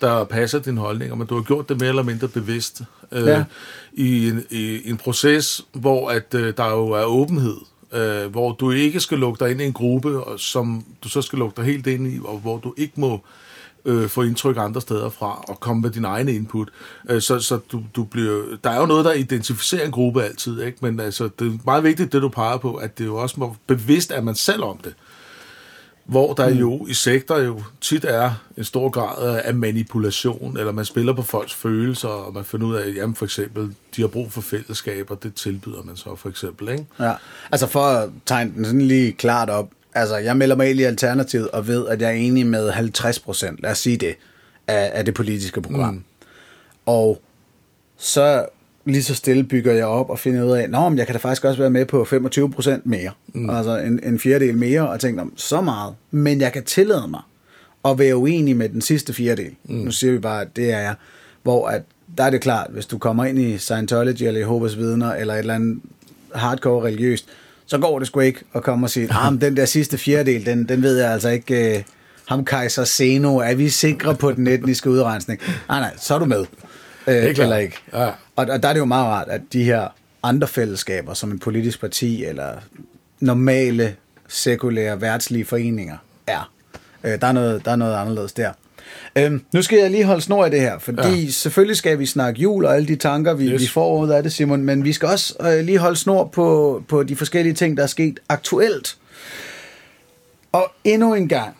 [0.00, 2.82] der passer dine holdninger, men du har gjort det mere eller mindre bevidst.
[3.12, 3.44] Uh, Ja.
[3.92, 7.56] i, en, i en proces, hvor at, uh, der jo er åbenhed,
[7.92, 11.22] øh, hvor du ikke skal lukke dig ind i en gruppe, og som du så
[11.22, 13.20] skal lukke dig helt ind i, og hvor du ikke må
[13.84, 16.68] øh, få indtryk andre steder fra, og komme med din egen input.
[17.10, 20.62] Øh, så så du, du bliver, der er jo noget, der identificerer en gruppe altid,
[20.62, 20.78] ikke?
[20.80, 23.56] men altså, det er meget vigtigt, det du peger på, at det jo også må
[23.66, 24.94] bevidst, at man selv om det.
[26.10, 30.84] Hvor der jo i sektor jo tit er en stor grad af manipulation, eller man
[30.84, 34.32] spiller på folks følelser, og man finder ud af, jamen for eksempel, de har brug
[34.32, 36.86] for fællesskab, og det tilbyder man så for eksempel, ikke?
[37.00, 37.12] Ja,
[37.52, 39.70] altså for at tegne den sådan lige klart op.
[39.94, 43.18] Altså, jeg melder mig ind i Alternativet og ved, at jeg er enig med 50
[43.18, 44.14] procent, lad os sige det,
[44.66, 45.94] af, af det politiske program.
[45.94, 46.04] Mm.
[46.86, 47.22] Og
[47.96, 48.46] så
[48.84, 51.44] lige så stille bygger jeg op og finder ud af, at jeg kan da faktisk
[51.44, 53.10] også være med på 25 procent mere.
[53.34, 53.50] Mm.
[53.50, 55.94] Altså en, en fjerdedel mere, og tænker, "Nå, så meget.
[56.10, 57.20] Men jeg kan tillade mig
[57.84, 59.54] at være uenig med den sidste fjerdedel.
[59.64, 59.74] Mm.
[59.74, 60.94] Nu siger vi bare, at det er jeg.
[61.42, 61.82] Hvor at,
[62.18, 65.38] der er det klart, hvis du kommer ind i Scientology eller Jehovas vidner, eller et
[65.38, 65.80] eller andet
[66.34, 67.26] hardcore religiøst,
[67.66, 70.46] så går det sgu ikke at komme og sige, ah, men den der sidste fjerdedel,
[70.46, 71.82] den, den ved jeg altså ikke, øh,
[72.28, 75.40] ham Kaiser Seno, er vi sikre på den etniske udrensning?
[75.68, 76.44] Nej, nej, så er du med.
[77.06, 77.38] Øh, klart.
[77.38, 77.76] eller ikke.
[77.92, 78.10] Ja.
[78.40, 79.88] Og, og der er det jo meget rart, at de her
[80.22, 82.52] andre fællesskaber, som en politisk parti eller
[83.20, 83.96] normale,
[84.28, 86.52] sekulære, værtslige foreninger er.
[87.04, 88.52] Øh, der, er noget, der er noget anderledes der.
[89.16, 91.30] Øhm, nu skal jeg lige holde snor i det her, fordi ja.
[91.30, 93.62] selvfølgelig skal vi snakke jul og alle de tanker, vi, yes.
[93.62, 96.82] Vi får ud af det, Simon, men vi skal også øh, lige holde snor på,
[96.88, 98.96] på de forskellige ting, der er sket aktuelt.
[100.52, 101.56] Og endnu en gang,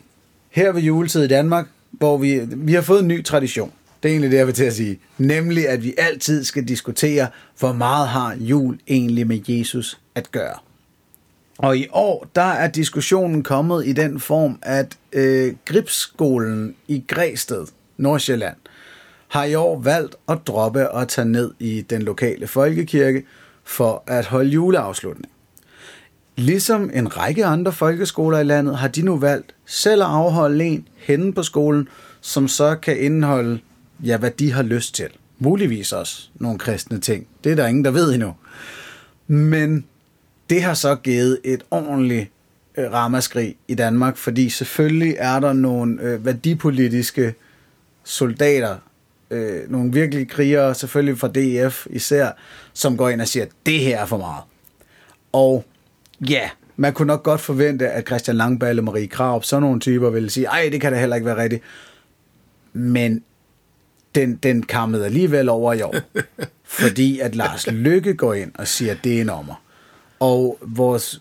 [0.51, 3.73] her ved juletid i Danmark, hvor vi, vi har fået en ny tradition.
[4.03, 5.01] Det er egentlig det, jeg vil til at sige.
[5.19, 10.55] Nemlig, at vi altid skal diskutere, hvor meget har jul egentlig med Jesus at gøre.
[11.59, 17.67] Og i år, der er diskussionen kommet i den form, at øh, Gribskolen i Græsted,
[17.97, 18.57] Nordsjælland,
[19.29, 23.25] har i år valgt at droppe og tage ned i den lokale folkekirke
[23.65, 25.33] for at holde juleafslutning.
[26.37, 30.89] Ligesom en række andre folkeskoler i landet, har de nu valgt selv at afholde en
[30.97, 31.89] henne på skolen,
[32.21, 33.61] som så kan indeholde,
[34.05, 35.09] ja, hvad de har lyst til.
[35.39, 37.27] Muligvis også nogle kristne ting.
[37.45, 38.35] Det er der ingen, der ved endnu.
[39.27, 39.85] Men
[40.51, 42.31] det har så givet et ordentligt
[42.77, 47.35] øh, ramaskrig i Danmark, fordi selvfølgelig er der nogle øh, værdipolitiske
[48.05, 48.77] soldater,
[49.31, 52.31] øh, nogle virkelige krigere, selvfølgelig fra DF især,
[52.73, 54.43] som går ind og siger, at det her er for meget.
[55.33, 55.65] Og
[56.29, 60.11] ja, man kunne nok godt forvente, at Christian Langballe og Marie Kraup, sådan nogle typer,
[60.11, 61.63] ville sige, ej, det kan da heller ikke være rigtigt.
[62.73, 63.23] Men
[64.15, 65.95] den, den kammede alligevel over i år.
[66.65, 69.63] fordi at Lars Lykke går ind og siger, at det er en ommer.
[70.21, 71.21] Og vores,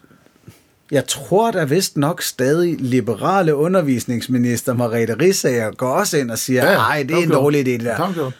[0.91, 6.65] jeg tror da vist nok stadig liberale undervisningsminister Margrethe Rissager går også ind og siger,
[6.65, 6.77] Ja, ja.
[6.77, 8.31] nej, det er en dårlig idé det der.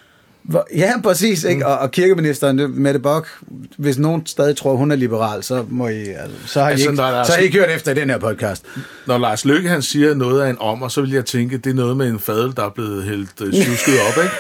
[0.76, 1.44] Ja, præcis.
[1.44, 1.68] Ikke?
[1.68, 3.28] Og, og kirkeministeren, Mette Bock,
[3.78, 6.90] hvis nogen stadig tror, hun er liberal, så, må I, altså, så, har, Altså, I
[6.90, 8.66] ikke, så har I ikke hørt efter i den her podcast.
[9.06, 11.74] Når Lars Løkke han siger noget af en ommer, så vil jeg tænke, det er
[11.74, 14.36] noget med en fadel, der er blevet hældt øh, op, ikke?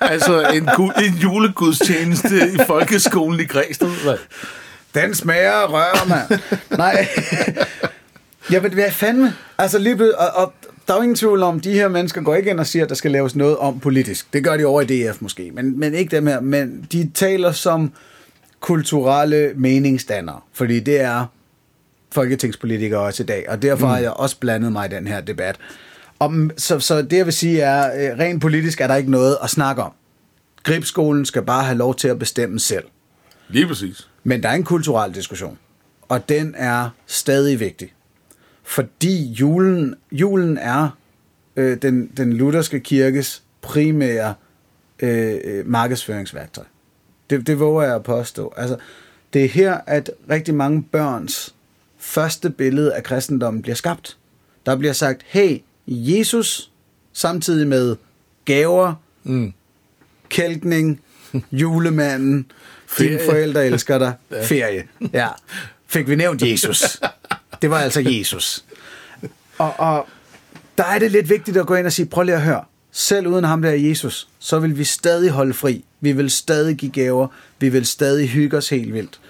[0.12, 0.68] altså en,
[1.04, 3.90] en julegudstjeneste i folkeskolen i Græsted.
[4.04, 4.16] Hvad?
[4.94, 6.40] Den smager rør, mand.
[6.78, 7.08] Nej.
[8.52, 9.34] Ja, men hvad fandme?
[9.58, 10.52] Altså lige blevet, og, og
[10.88, 12.88] der er jo ingen tvivl om, de her mennesker går ikke ind og siger, at
[12.88, 14.32] der skal laves noget om politisk.
[14.32, 16.40] Det gør de over i DF måske, men, men ikke dem her.
[16.40, 17.92] Men de taler som
[18.60, 21.26] kulturelle meningsdannere, fordi det er
[22.12, 23.92] folketingspolitikere også i dag, og derfor mm.
[23.92, 25.56] har jeg også blandet mig i den her debat.
[26.18, 29.36] Om, så, så det jeg vil sige er, øh, rent politisk er der ikke noget
[29.42, 29.92] at snakke om.
[30.62, 32.84] Gribskolen skal bare have lov til at bestemme selv.
[33.48, 34.08] Lige præcis.
[34.24, 35.58] Men der er en kulturel diskussion,
[36.08, 37.92] og den er stadig vigtig.
[38.66, 40.88] Fordi julen, julen er
[41.56, 44.34] øh, den, den lutherske kirkes primære
[45.00, 46.64] øh, øh, markedsføringsværktøj.
[47.30, 48.52] Det, det våger jeg at påstå.
[48.56, 48.76] Altså,
[49.32, 51.54] det er her, at rigtig mange børns
[51.98, 54.16] første billede af kristendommen bliver skabt.
[54.66, 56.70] Der bliver sagt, hey, Jesus,
[57.12, 57.96] samtidig med
[58.44, 59.52] gaver, Mm.
[60.28, 61.00] kælkning,
[61.52, 62.50] julemanden,
[62.98, 64.14] dine forældre elsker dig,
[64.48, 64.84] ferie.
[65.12, 65.28] Ja.
[65.86, 66.82] Fik vi nævnt Jesus.
[67.62, 68.64] Det var altså Jesus.
[69.58, 70.06] Og, og
[70.78, 73.26] der er det lidt vigtigt at gå ind og sige, prøv lige at høre, selv
[73.26, 75.84] uden ham der Jesus, så vil vi stadig holde fri.
[76.00, 77.26] Vi vil stadig give gaver.
[77.60, 79.20] Vi vil stadig hygge os helt vildt.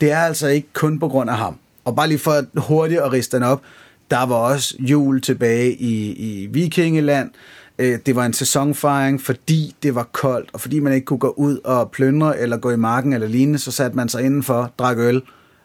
[0.00, 1.58] Det er altså ikke kun på grund af ham.
[1.84, 3.62] Og bare lige for hurtigt at riste den op,
[4.10, 7.30] der var også jul tilbage i, i Vikingeland.
[7.78, 11.34] Øh, det var en sæsonfejring, fordi det var koldt, og fordi man ikke kunne gå
[11.36, 14.98] ud og plyndre eller gå i marken eller lignende, så satte man sig indenfor, drak
[14.98, 15.22] øl,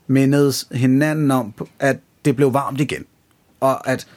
[0.07, 3.05] mindedes hinanden om, at det blev varmt igen.
[3.59, 4.07] Og at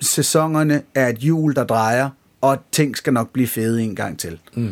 [0.00, 4.38] sæsonerne er et hjul, der drejer, og ting skal nok blive fede en gang til.
[4.54, 4.70] Mm.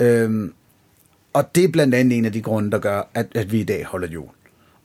[0.00, 0.52] Øhm,
[1.32, 3.64] og det er blandt andet en af de grunde, der gør, at, at vi i
[3.64, 4.28] dag holder jul.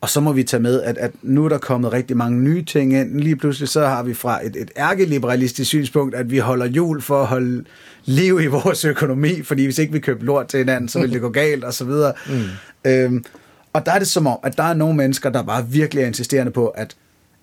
[0.02, 2.66] Og så må vi tage med, at, at nu er der kommet rigtig mange nye
[2.66, 3.20] ting ind.
[3.20, 7.22] Lige pludselig så har vi fra et, et ærkeliberalistisk synspunkt, at vi holder jul for
[7.22, 7.66] at holde
[8.06, 11.22] liv i vores økonomi, fordi hvis ikke vi køber lort til hinanden, så vil det
[11.22, 12.14] gå galt og så videre.
[12.30, 12.92] Mm.
[12.92, 13.24] Øhm,
[13.74, 16.08] og der er det som om, at der er nogle mennesker, der bare virkelig er
[16.08, 16.96] insisterende på, at,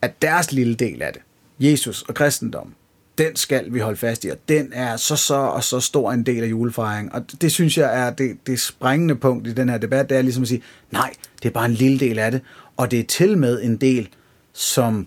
[0.02, 1.22] at deres lille del af det,
[1.58, 2.74] Jesus og kristendom,
[3.18, 6.26] den skal vi holde fast i, og den er så så og så stor en
[6.26, 7.12] del af julefejringen.
[7.12, 10.22] Og det, synes jeg er det, det springende punkt i den her debat, det er
[10.22, 12.40] ligesom at sige, nej, det er bare en lille del af det,
[12.76, 14.08] og det er til med en del,
[14.52, 15.06] som,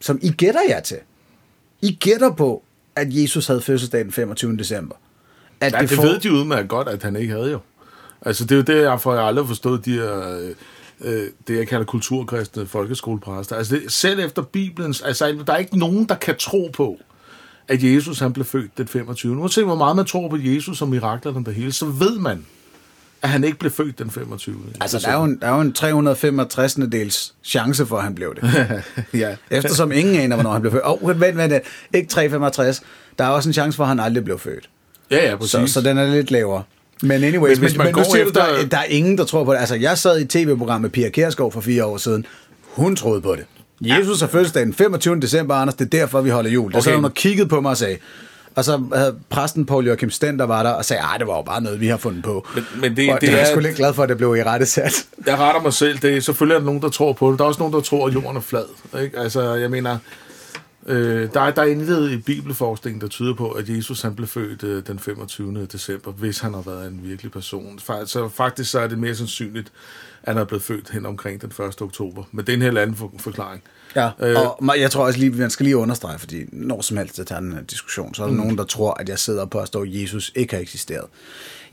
[0.00, 0.98] som I gætter jer til.
[1.80, 2.62] I gætter på,
[2.96, 4.56] at Jesus havde fødselsdag den 25.
[4.56, 4.96] december.
[5.60, 7.58] At Ja, det, det ved de udmærket godt, at han ikke havde jo.
[8.24, 10.50] Altså, det er jo det, jeg for jeg aldrig har forstået de her, øh,
[11.00, 13.56] øh, det, jeg kalder kulturkristne folkeskolepræster.
[13.56, 16.98] Altså, det, selv efter Bibelens, altså, der er ikke nogen, der kan tro på,
[17.68, 19.36] at Jesus han blev født den 25.
[19.36, 22.46] Nu se, hvor meget man tror på Jesus og miraklerne der hele, så ved man,
[23.22, 24.56] at han ikke blev født den 25.
[24.80, 26.74] Altså, der er jo en, der er jo en 365.
[26.74, 28.42] dels chance for, at han blev det.
[29.14, 29.36] ja.
[29.50, 30.84] Eftersom ingen aner, hvornår han blev født.
[30.84, 31.64] Åh, oh, vent, vent, vent.
[31.94, 32.82] Ikke 365.
[33.18, 34.70] Der er også en chance for, at han aldrig blev født.
[35.10, 35.50] Ja, ja, præcis.
[35.50, 36.62] Så, så den er lidt lavere.
[37.02, 38.84] Men anyways, Men hvis men, man men, går nu siger efter- du, der, der er
[38.84, 39.58] ingen, der tror på det.
[39.58, 42.26] Altså, jeg sad i et tv-program med Pia Kjærsgaard for fire år siden.
[42.62, 43.44] Hun troede på det.
[43.80, 45.20] Jesus er fødselsdag den 25.
[45.20, 45.74] december, Anders.
[45.74, 46.72] Det er derfor, vi holder jul.
[46.72, 46.84] Der Okay.
[46.84, 47.96] sad hun og kiggede på mig og sagde...
[48.56, 51.36] Og så havde præsten Paul Joachim Sten, der var der, og sagde, at det var
[51.36, 52.46] jo bare noget, vi har fundet på.
[52.54, 54.36] Men- men det- og det det er jeg sgu lidt glad for, at det blev
[54.36, 55.04] i rette sat.
[55.26, 55.98] jeg retter mig selv.
[55.98, 57.38] Det er, selvfølgelig er der nogen, der tror på det.
[57.38, 58.64] Der er også nogen, der tror, at jorden er flad.
[59.02, 59.18] Ikke?
[59.18, 59.98] Altså, jeg mener,
[60.86, 64.28] øh, der, er, der er intet i bibelforskningen, der tyder på, at Jesus han blev
[64.28, 65.66] født øh, den 25.
[65.66, 67.78] december, hvis han har været en virkelig person.
[68.06, 69.72] Så faktisk så er det mere sandsynligt,
[70.22, 71.82] at han er blevet født hen omkring den 1.
[71.82, 72.24] oktober.
[72.32, 73.62] Men det er en helt anden for- forklaring.
[73.96, 74.36] Ja, Øh.
[74.58, 77.40] og jeg tror også lige, man skal lige understrege, fordi når som helst jeg tager
[77.40, 78.38] den her diskussion, så er der mm.
[78.40, 81.04] nogen, der tror, at jeg sidder på at stå, at Jesus ikke har eksisteret.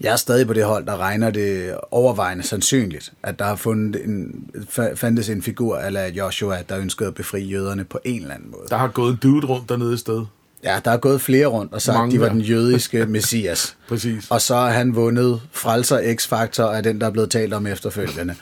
[0.04, 4.02] Jeg er stadig på det hold, der regner det overvejende sandsynligt, at der har fundet
[4.06, 4.34] en,
[4.78, 8.52] fa- fandtes en figur af Joshua, der ønskede at befri jøderne på en eller anden
[8.52, 8.64] måde.
[8.70, 10.26] Der har gået en dude rundt dernede et sted.
[10.64, 12.34] Ja, der er gået flere rundt og sagt, Mange, at de var ja.
[12.34, 13.76] den jødiske messias.
[13.90, 14.28] Præcis.
[14.30, 18.36] Og så har han vundet frelser X-Factor af den, der er blevet talt om efterfølgende.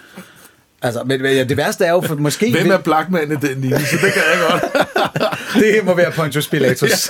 [0.82, 2.52] Altså, men men ja, det værste er jo, for måske...
[2.52, 3.80] Hvem er Blackman i den linje?
[3.80, 4.64] Så det kan jeg godt.
[5.64, 7.10] Det må være Pontius Pilatus.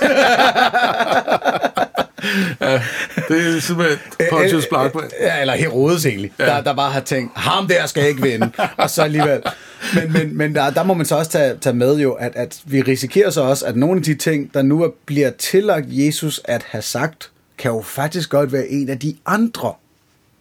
[3.28, 3.98] Det er simpelthen
[4.30, 5.10] Pontius Blackman.
[5.20, 6.44] Ja, eller Herodes egentlig, ja.
[6.44, 9.42] der, der bare har tænkt, ham der skal ikke vinde, og så alligevel.
[9.94, 12.60] Men, men, men der, der må man så også tage, tage med jo, at, at
[12.64, 16.40] vi risikerer så også, at nogle af de ting, der nu er, bliver tillagt Jesus
[16.44, 19.72] at have sagt, kan jo faktisk godt være en af de andre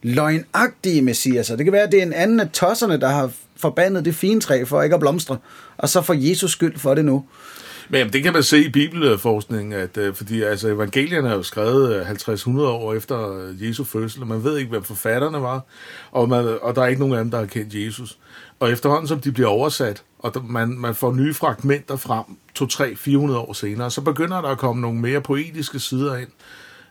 [0.04, 1.56] løgnagtige messiaser.
[1.56, 4.42] Det kan være, at det er en anden af tosserne, der har forbandet det fine
[4.42, 5.38] træ for ikke at blomstre,
[5.78, 7.26] og så får Jesus skyld for det nu.
[7.90, 11.44] Men jamen, det kan man se i bibelforskningen, at, øh, fordi altså, evangelierne er jo
[11.44, 15.66] skrevet øh, 50-100 år efter øh, Jesu fødsel, og man ved ikke, hvem forfatterne var,
[16.12, 18.18] og, man, og der er ikke nogen af dem, der har kendt Jesus.
[18.60, 22.26] Og efterhånden, som de bliver oversat, og der, man, man får nye fragmenter frem,
[23.30, 26.30] 2-3-400 år senere, så begynder der at komme nogle mere poetiske sider ind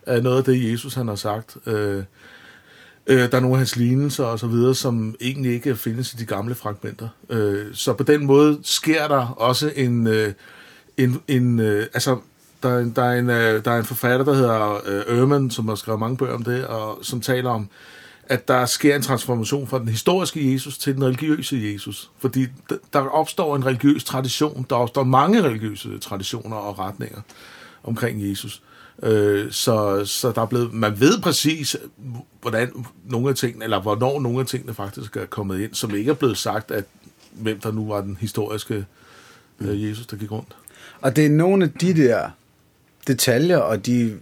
[0.07, 1.57] af noget af det, Jesus han har sagt.
[1.67, 2.03] Øh,
[3.11, 6.17] Øh, der er nogle af hans lignelser og så videre, som egentlig ikke findes i
[6.17, 7.09] de gamle fragmenter.
[7.31, 10.07] Øh, så på den måde sker der også en...
[10.07, 10.33] Øh,
[10.99, 12.19] en, en øh, altså,
[12.63, 14.81] der, er en- der, er en, øh, der er en forfatter, der hedder
[15.45, 17.69] øh, som har skrevet mange bøger om det, og som taler om,
[18.29, 22.11] at der sker en transformation fra den historiske Jesus til den religiøse Jesus.
[22.19, 22.47] Fordi
[22.93, 27.21] der opstår en religiøs tradition, der opstår mange religiøse traditioner og retninger
[27.85, 28.63] omkring Jesus.
[29.03, 31.77] Øh, så, så der er blevet, man ved præcis,
[32.41, 36.11] hvordan nogle af tingene, eller hvornår nogle af tingene faktisk er kommet ind, som ikke
[36.11, 36.85] er blevet sagt, at
[37.33, 38.87] hvem der nu var den historiske
[39.61, 40.57] øh, Jesus, der gik rundt.
[41.01, 42.31] Og det er nogle af de der
[43.07, 44.17] detaljer og de,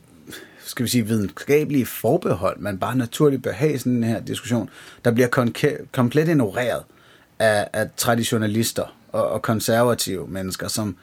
[0.64, 4.70] skal vi sige, videnskabelige forbehold, man bare naturligt bør have i sådan en her diskussion,
[5.04, 6.82] der bliver konke- komplet ignoreret
[7.38, 10.96] af, af traditionalister og, og konservative mennesker, som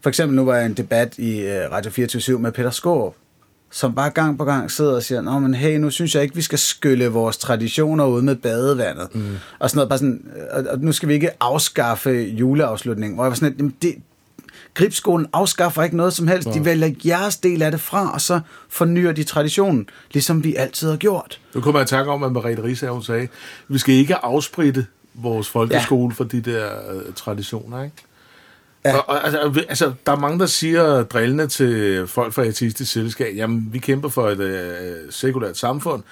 [0.00, 3.14] for eksempel nu var jeg i en debat i uh, Radio 24 med Peter Skårup,
[3.70, 6.34] som bare gang på gang sidder og siger, Nå, men hey, nu synes jeg ikke,
[6.34, 9.14] vi skal skylle vores traditioner ud med badevandet.
[9.14, 9.36] Mm.
[9.58, 13.14] Og sådan noget, bare sådan, og, og nu skal vi ikke afskaffe juleafslutningen.
[13.14, 13.94] Hvor jeg var sådan, lidt, jamen, det,
[14.78, 16.48] Gribskolen afskaffer ikke noget som helst.
[16.54, 20.90] De vælger jeres del af det fra, og så fornyer de traditionen, ligesom vi altid
[20.90, 21.40] har gjort.
[21.54, 23.28] Nu kommer jeg i tanke om, at Merete Risager, hun sagde,
[23.68, 26.14] vi skal ikke afspritte vores folkeskole ja.
[26.14, 27.96] for de der øh, traditioner, ikke?
[28.84, 28.90] Ja.
[28.90, 28.96] Ja.
[28.96, 33.36] Og, og, altså, altså, der er mange, der siger drillende til folk fra ateistisk selskab,
[33.36, 36.02] jamen, vi kæmper for et øh, sekulært samfund.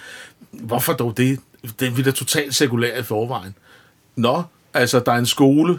[0.51, 1.41] Hvorfor dog det?
[1.81, 1.97] det?
[1.97, 3.55] Vi er da totalt sekulære i forvejen.
[4.17, 4.43] Nå,
[4.75, 5.79] altså, der er en skole,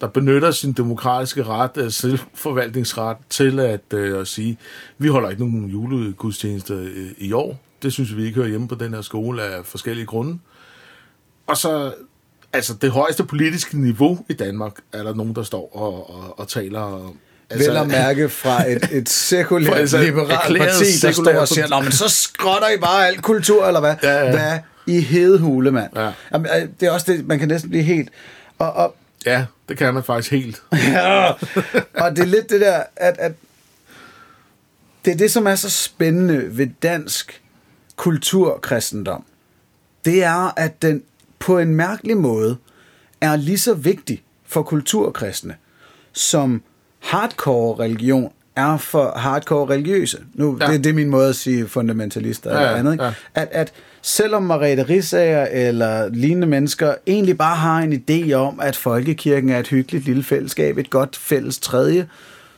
[0.00, 4.58] der benytter sin demokratiske ret, øh, selvforvaltningsret, til at, øh, at sige,
[4.98, 7.60] vi holder ikke nogen julegudstjeneste øh, i år.
[7.82, 10.38] Det synes vi ikke hører hjemme på den her skole af forskellige grunde.
[11.46, 11.94] Og så,
[12.52, 16.48] altså det højeste politiske niveau i Danmark, er der nogen, der står og, og, og
[16.48, 17.18] taler om.
[17.50, 21.68] Altså, Vel at mærke fra et, et sekulært, altså, liberalt parti, der står og siger.
[21.68, 23.94] Nå, men så skrotter I bare al kultur, eller hvad?
[24.02, 24.30] Ja, ja.
[24.30, 25.90] Hvad i hedehule, mand?
[25.96, 26.10] Ja.
[26.32, 28.08] Jamen, øh, det er også det, man kan næsten blive helt...
[28.58, 28.94] Og, og,
[29.26, 30.62] Ja, det kan man faktisk helt.
[30.92, 31.30] ja,
[31.94, 33.32] og det er lidt det der, at, at
[35.04, 37.42] det er det, som er så spændende ved dansk
[37.96, 39.24] kulturkristendom.
[40.04, 41.02] Det er, at den
[41.38, 42.56] på en mærkelig måde
[43.20, 45.54] er lige så vigtig for kulturkristne,
[46.12, 46.62] som
[46.98, 50.18] hardcore religion er for hardcore religiøse.
[50.34, 50.72] Nu, ja.
[50.72, 52.92] Det, det er min måde at sige fundamentalister Ja, eller andet.
[52.92, 53.04] Ikke?
[53.04, 53.12] ja.
[53.34, 53.72] At, at
[54.06, 59.58] selvom Marete Rissager eller lignende mennesker egentlig bare har en idé om, at folkekirken er
[59.58, 62.08] et hyggeligt lille fællesskab, et godt fælles tredje,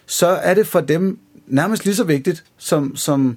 [0.07, 3.37] så er det for dem nærmest lige så vigtigt, som, som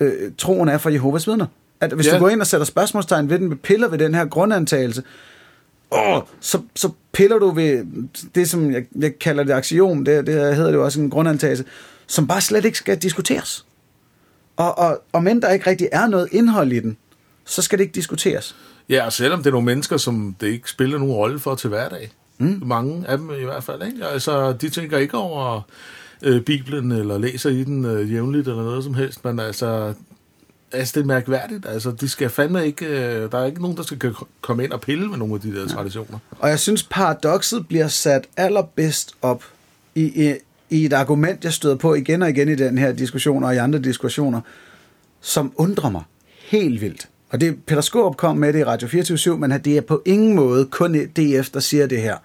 [0.00, 1.46] øh, troen er for Jehovas vidner.
[1.80, 2.06] At hvis.
[2.06, 2.14] Ja.
[2.14, 5.02] du går ind og sætter spørgsmålstegn ved den, piller ved den her grundantagelse,
[5.90, 7.84] åh, så, så piller du ved
[8.34, 11.64] det, som jeg, jeg kalder det axiom, det, det hedder det jo også en grundantagelse,
[12.06, 13.66] som bare slet ikke skal diskuteres.
[14.56, 16.96] Og, og, og men der ikke rigtig er noget indhold i den,
[17.46, 18.56] så skal det ikke diskuteres.
[18.88, 21.68] Ja, og selvom det er nogle mennesker, som det ikke spiller nogen rolle for til
[21.68, 22.10] hverdag.
[22.38, 22.62] Mm.
[22.66, 23.82] Mange af dem i hvert fald.
[23.82, 24.06] Ikke?
[24.06, 25.60] Altså, de tænker ikke over
[26.22, 29.24] øh, Bibelen, eller læser i den øh, jævnligt, eller noget som helst.
[29.24, 29.94] Men altså,
[30.72, 31.66] altså, det er mærkværdigt.
[31.66, 32.86] Altså, de skal fandme ikke...
[32.86, 35.54] Øh, der er ikke nogen, der skal komme ind og pille med nogle af de
[35.54, 36.18] der traditioner.
[36.38, 39.44] Og jeg synes, paradokset bliver sat allerbedst op
[39.94, 40.34] i, i,
[40.70, 43.58] i et argument, jeg støder på igen og igen i den her diskussion og i
[43.58, 44.40] andre diskussioner,
[45.20, 46.02] som undrer mig
[46.44, 47.08] helt vildt.
[47.34, 50.34] Og det Peter Skårup kom med det i Radio 24 men det er på ingen
[50.34, 52.16] måde kun DF, der siger det her.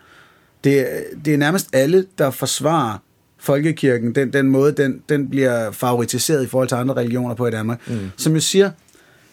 [0.64, 2.98] Det, er- det er nærmest alle, der forsvarer
[3.38, 7.52] folkekirken, den, den måde, den, den bliver favoritiseret i forhold til andre religioner på i
[7.52, 8.00] Danmark, mm.
[8.18, 8.72] som jo siger,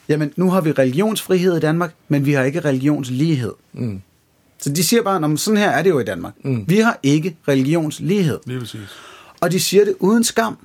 [0.08, 3.52] jamen nu har vi religionsfrihed i Danmark, men vi har ikke religionslighed.
[3.72, 4.00] Mm.
[4.62, 6.32] Så de siger bare, "Nå, sådan her er det jo i Danmark.
[6.44, 6.64] Mm.
[6.68, 8.38] Vi har ikke religionslighed.
[8.46, 8.80] Lige præcis.
[9.40, 10.58] Og de siger det uden skam.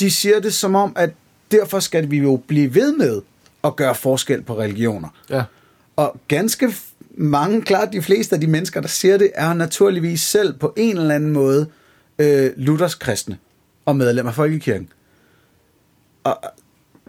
[0.00, 1.10] De siger det som om, at
[1.50, 3.20] derfor skal vi jo blive ved med
[3.64, 5.08] at gøre forskel på religioner.
[5.30, 5.42] Ja.
[5.96, 6.74] Og ganske
[7.16, 10.96] mange, klart de fleste af de mennesker, der siger det, er naturligvis selv på en
[10.96, 11.66] eller anden måde
[12.18, 13.38] øh, Luthers kristne
[13.84, 14.88] og medlem af Folkekirken.
[16.24, 16.50] Og øh,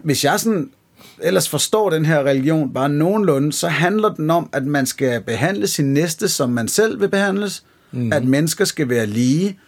[0.04, 0.70] hvis jeg sådan
[1.18, 5.66] ellers forstår den her religion bare nogenlunde, så handler den om, at man skal behandle
[5.66, 8.12] sin næste, som man selv vil behandles, mm.
[8.12, 9.58] at mennesker skal være lige.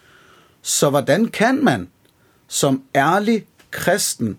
[0.63, 1.89] Så hvordan kan man
[2.49, 4.39] som ærlig kristen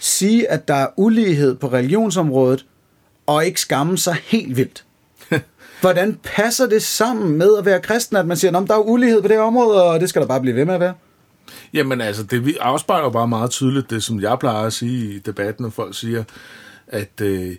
[0.00, 2.66] sige, at der er ulighed på religionsområdet,
[3.26, 4.84] og ikke skamme sig helt vildt?
[5.80, 9.22] Hvordan passer det sammen med at være kristen, at man siger, at der er ulighed
[9.22, 10.94] på det område, og det skal der bare blive ved med at være?
[11.74, 15.62] Jamen altså, det afspejler bare meget tydeligt det, som jeg plejer at sige i debatten,
[15.62, 16.24] når folk siger,
[16.86, 17.56] at, øh,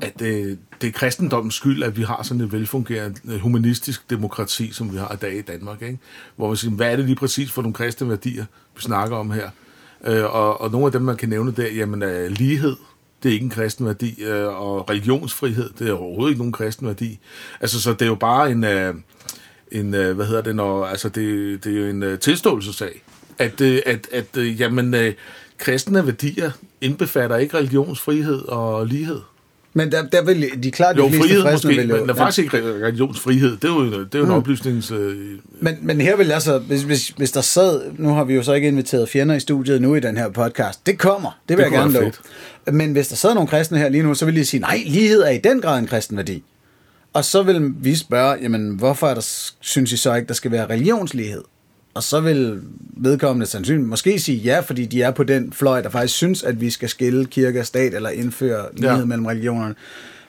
[0.00, 4.72] at øh, det er kristendommens skyld, at vi har sådan et velfungerende øh, humanistisk demokrati,
[4.72, 5.82] som vi har i dag i Danmark.
[5.82, 5.98] Ikke?
[6.36, 8.44] Hvor man siger, hvad er det lige præcis for nogle kristne værdier,
[8.76, 9.50] vi snakker om her?
[10.04, 12.76] Øh, og, og nogle af dem, man kan nævne der, jamen øh, lighed,
[13.22, 16.86] det er ikke en kristen værdi, øh, og religionsfrihed, det er overhovedet ikke nogen kristen
[16.86, 17.18] værdi.
[17.60, 18.94] Altså, så det er jo bare en, øh,
[19.72, 23.02] en øh, hvad hedder det, når, altså, det, det er jo en øh, tilståelsesag,
[23.38, 25.14] at, øh, at, at øh, jamen, øh,
[25.58, 29.20] kristne værdier indbefatter ikke religionsfrihed og lighed.
[29.78, 32.08] Men der, der vil de klart de Jo, fleste frihed kristne måske, vil jo- men
[32.08, 33.50] der er faktisk ikke re- religionsfrihed.
[33.56, 34.34] Det er jo, det er jo en Mm.
[34.36, 34.90] oplysnings...
[34.90, 35.16] Øh,
[35.60, 38.42] Men, men her vil jeg så, hvis, hvis, hvis der sad, nu har vi jo
[38.42, 41.64] så ikke inviteret fjender i studiet nu i den her podcast, det kommer, det vil
[41.64, 42.12] Det jeg gerne love.
[42.72, 45.20] Men hvis der sad nogle kristne her lige nu, så vil de sige, nej, lighed
[45.22, 46.42] er i den grad en kristen værdi.
[47.12, 49.28] Og så vil vi spørge, jamen hvorfor er der,
[49.60, 51.42] synes I så ikke, der skal være religionslighed?
[51.98, 52.60] Og så vil
[52.96, 56.60] vedkommende sandsynligt måske sige ja, fordi de er på den fløj, der faktisk synes, at
[56.60, 59.04] vi skal skille kirke og stat eller indføre lighed Ja.
[59.04, 59.74] mellem religionerne.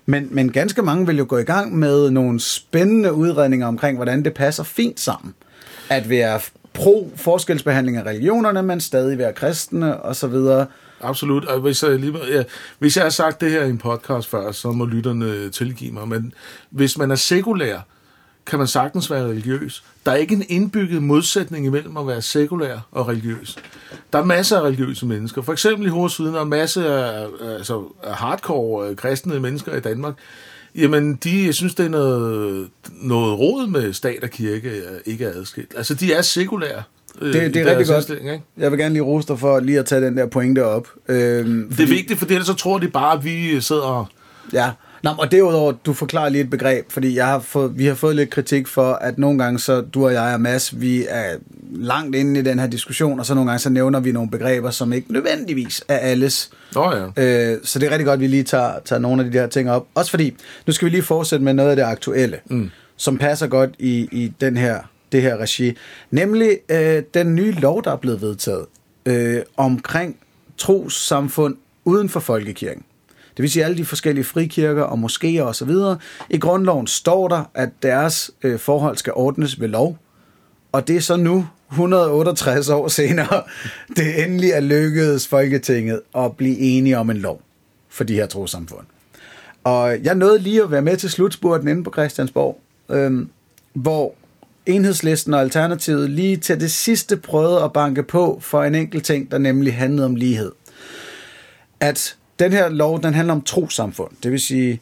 [0.06, 4.24] Men, men ganske mange vil jo gå i gang med nogle spændende udredninger omkring, hvordan
[4.26, 5.34] det passer fint sammen.
[5.90, 6.40] At være
[6.74, 10.66] pro-forskelsbehandling af religionerne, men stadig være kristne og så videre.
[11.02, 11.46] Absolut.
[11.46, 12.44] Og hvis jeg, lige, ja,
[12.80, 16.08] hvis jeg har sagt det her i en podcast før, så må lytterne tilgive mig.
[16.08, 16.34] Men
[16.70, 17.80] hvis man er sekulær,
[18.50, 19.84] kan man sagtens være religiøs.
[20.06, 23.56] Der er ikke en indbygget modsætning imellem at være sekulær og religiøs.
[24.14, 25.42] Der er masser af religiøse mennesker.
[25.42, 27.28] For eksempel i Hovedsiden er en masse af,
[27.58, 30.14] altså, hardcore øh, kristne mennesker i Danmark.
[30.76, 32.68] Jamen, de, jeg synes, det er noget,
[33.02, 35.74] noget råd med stat og kirke øh, ikke er adskilt.
[35.78, 36.84] Altså, de er sekulære.
[37.22, 38.10] øh, Det, det er rigtig godt.
[38.10, 38.42] Ikke?
[38.58, 40.88] Jeg vil gerne lige rose dig for lige at tage den der pointe op.
[41.10, 44.08] Øhm, Det er vigtigt, for ellers så tror de bare, at vi sidder og...
[44.54, 44.72] Ja,
[45.04, 48.16] Nå, og derudover, du forklarer lige et begreb, fordi jeg har fået, vi har fået
[48.16, 51.36] lidt kritik for, at nogle gange så du og jeg og Mads, vi er
[51.72, 54.70] langt inde i den her diskussion, og så nogle gange så nævner vi nogle begreber,
[54.70, 56.50] som ikke nødvendigvis er alles.
[56.76, 57.24] Nå ja.
[57.24, 59.48] Øh, så det er rigtig godt, at vi lige tager, tager nogle af de der
[59.48, 59.88] ting op.
[59.96, 60.36] Også fordi,
[60.68, 62.70] nu skal vi lige fortsætte med noget af det aktuelle, mm.
[62.98, 64.80] som passer godt i, i den her,
[65.12, 65.78] det her regi.
[66.12, 68.66] Nemlig øh, den nye lov, der er blevet vedtaget
[69.06, 70.16] øh, omkring
[70.58, 72.84] trossamfund uden for folkekirken.
[73.40, 75.70] Det vil sige alle de forskellige frikirker og moskéer osv.
[76.30, 79.98] I grundloven står der, at deres øh, forhold skal ordnes ved lov.
[80.72, 83.44] Og det er så nu, 168 år senere,
[83.98, 87.42] det endelig er lykkedes Folketinget at blive enige om en lov
[87.90, 88.86] for de her trosamfund.
[89.64, 93.30] Og jeg nåede lige at være med til slutspurten inde på Christiansborg, øhm,
[93.74, 94.14] hvor
[94.66, 99.32] enhedslisten og Alternativet lige til det sidste prøvede at banke på for en enkelt ting,
[99.32, 100.52] der nemlig handlede om lighed.
[101.80, 104.82] At den her lov, den handler om trosamfund, det vil sige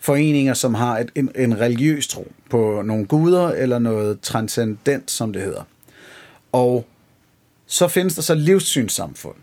[0.00, 5.32] foreninger, som har et, en, en religiøs tro på nogle guder eller noget transcendent, som
[5.32, 5.62] det hedder.
[6.52, 6.86] Og
[7.66, 9.34] så findes der så livssynssamfund.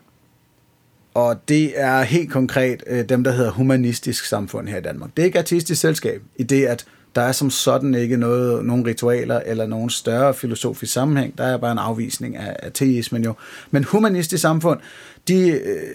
[1.13, 5.09] Og det er helt konkret øh, dem, der hedder humanistisk samfund her i Danmark.
[5.17, 6.85] Det er ikke artistisk selskab, i det at
[7.15, 11.37] der er som sådan ikke noget, nogen ritualer eller nogen større filosofisk sammenhæng.
[11.37, 13.33] Der er bare en afvisning af ateismen jo.
[13.71, 14.79] Men humanistisk samfund,
[15.27, 15.93] de øh,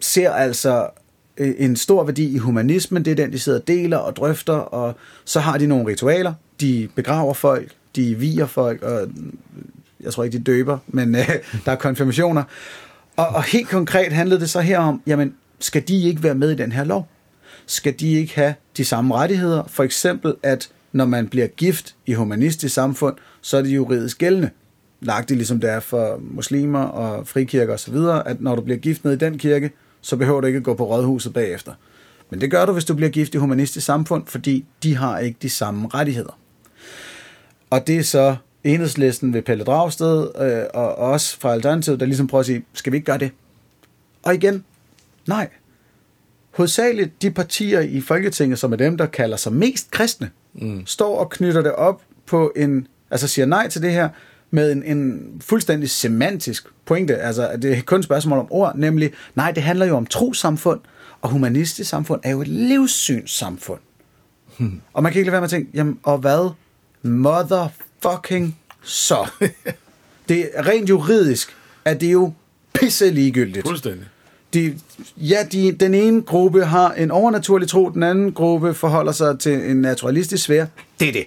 [0.00, 0.88] ser altså
[1.38, 3.04] Øh, en stor værdi i humanismen.
[3.04, 6.34] Det er den, de sidder og deler og drøfter, og så har de nogle ritualer.
[6.60, 9.08] De begraver folk, de viger folk, og
[10.00, 11.28] jeg tror ikke, de døber, men øh,
[11.64, 12.42] der er konfirmationer.
[13.16, 16.50] Og, og helt konkret handlede det så her om, jamen, skal de ikke være med
[16.50, 17.08] i den her lov?
[17.66, 19.62] Skal de ikke have de samme rettigheder?
[19.68, 24.50] For eksempel, at når man bliver gift i humanistisk samfund, så er det juridisk gældende.
[25.00, 29.04] Lagt det ligesom det er for muslimer og frikirker osv., at når du bliver gift
[29.04, 29.70] ned i den kirke,
[30.06, 31.72] så behøver du ikke at gå på rådhuset bagefter.
[32.30, 35.38] Men det gør du, hvis du bliver gift i humanistisk samfund, fordi de har ikke
[35.42, 36.38] de samme rettigheder.
[37.70, 42.26] Og det er så enhedslisten ved Pelle Dragsted øh, og os fra Alternativet, der ligesom
[42.26, 43.30] prøver at sige, skal vi ikke gøre det?
[44.22, 44.64] Og igen,
[45.28, 45.48] nej.
[46.50, 50.86] Hovedsageligt de partier i Folketinget, som er dem, der kalder sig mest kristne, mm.
[50.86, 54.08] står og knytter det op på en, altså siger nej til det her,
[54.50, 57.16] med en, en fuldstændig semantisk pointe.
[57.16, 60.80] Altså, det er kun et spørgsmål om ord, nemlig, nej, det handler jo om trosamfund,
[61.22, 63.80] og humanistisk samfund er jo et livssynssamfund.
[64.58, 64.80] Hmm.
[64.92, 66.50] Og man kan ikke lade være med at tænke, jamen, og hvad?
[67.02, 69.30] Motherfucking så.
[70.28, 72.32] det er rent juridisk, at det er jo
[72.72, 73.66] pisse ligegyldigt.
[73.66, 74.06] Fuldstændig.
[74.54, 74.78] De,
[75.16, 79.70] ja, de, den ene gruppe har en overnaturlig tro, den anden gruppe forholder sig til
[79.70, 80.66] en naturalistisk sfære.
[81.00, 81.26] Det er det.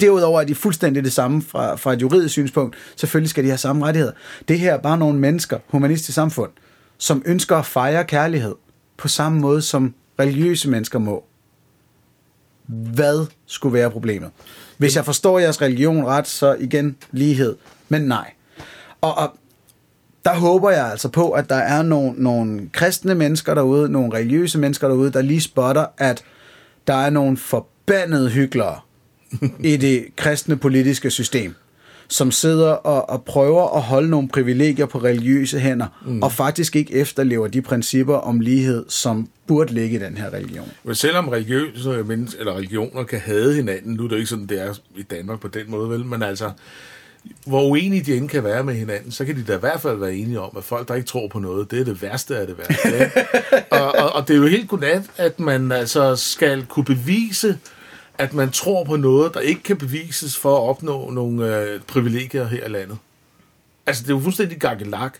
[0.00, 2.76] Derudover er de fuldstændig det samme fra, fra et juridisk synspunkt.
[2.96, 4.12] Selvfølgelig skal de have samme rettigheder.
[4.48, 6.50] Det her er bare nogle mennesker, humanistisk samfund,
[6.98, 8.54] som ønsker at fejre kærlighed
[8.96, 11.24] på samme måde som religiøse mennesker må.
[12.66, 14.30] Hvad skulle være problemet?
[14.78, 17.56] Hvis jeg forstår jeres religion ret, så igen lighed.
[17.88, 18.32] Men nej.
[19.00, 19.36] Og, og
[20.24, 24.58] der håber jeg altså på, at der er nogle, nogle kristne mennesker derude, nogle religiøse
[24.58, 26.24] mennesker derude, der lige spotter, at
[26.86, 28.78] der er nogle forbandede hyggelere
[29.60, 31.54] i det kristne politiske system,
[32.08, 36.22] som sidder og, og prøver at holde nogle privilegier på religiøse hænder, mm.
[36.22, 40.68] og faktisk ikke efterlever de principper om lighed, som burde ligge i den her religion.
[40.84, 44.46] Men selvom religiøse mennesker, eller religioner kan hade hinanden, nu er det jo ikke sådan,
[44.46, 46.50] det er i Danmark på den måde, vel, men altså,
[47.46, 49.98] hvor uenige de end kan være med hinanden, så kan de da i hvert fald
[49.98, 52.46] være enige om, at folk, der ikke tror på noget, det er det værste af
[52.46, 53.10] det værste.
[53.80, 57.58] og, og, og det er jo helt godnat, at man altså skal kunne bevise,
[58.18, 62.46] at man tror på noget, der ikke kan bevises for at opnå nogle øh, privilegier
[62.46, 62.98] her i landet.
[63.86, 65.18] Altså, det er jo fuldstændig gakkelak.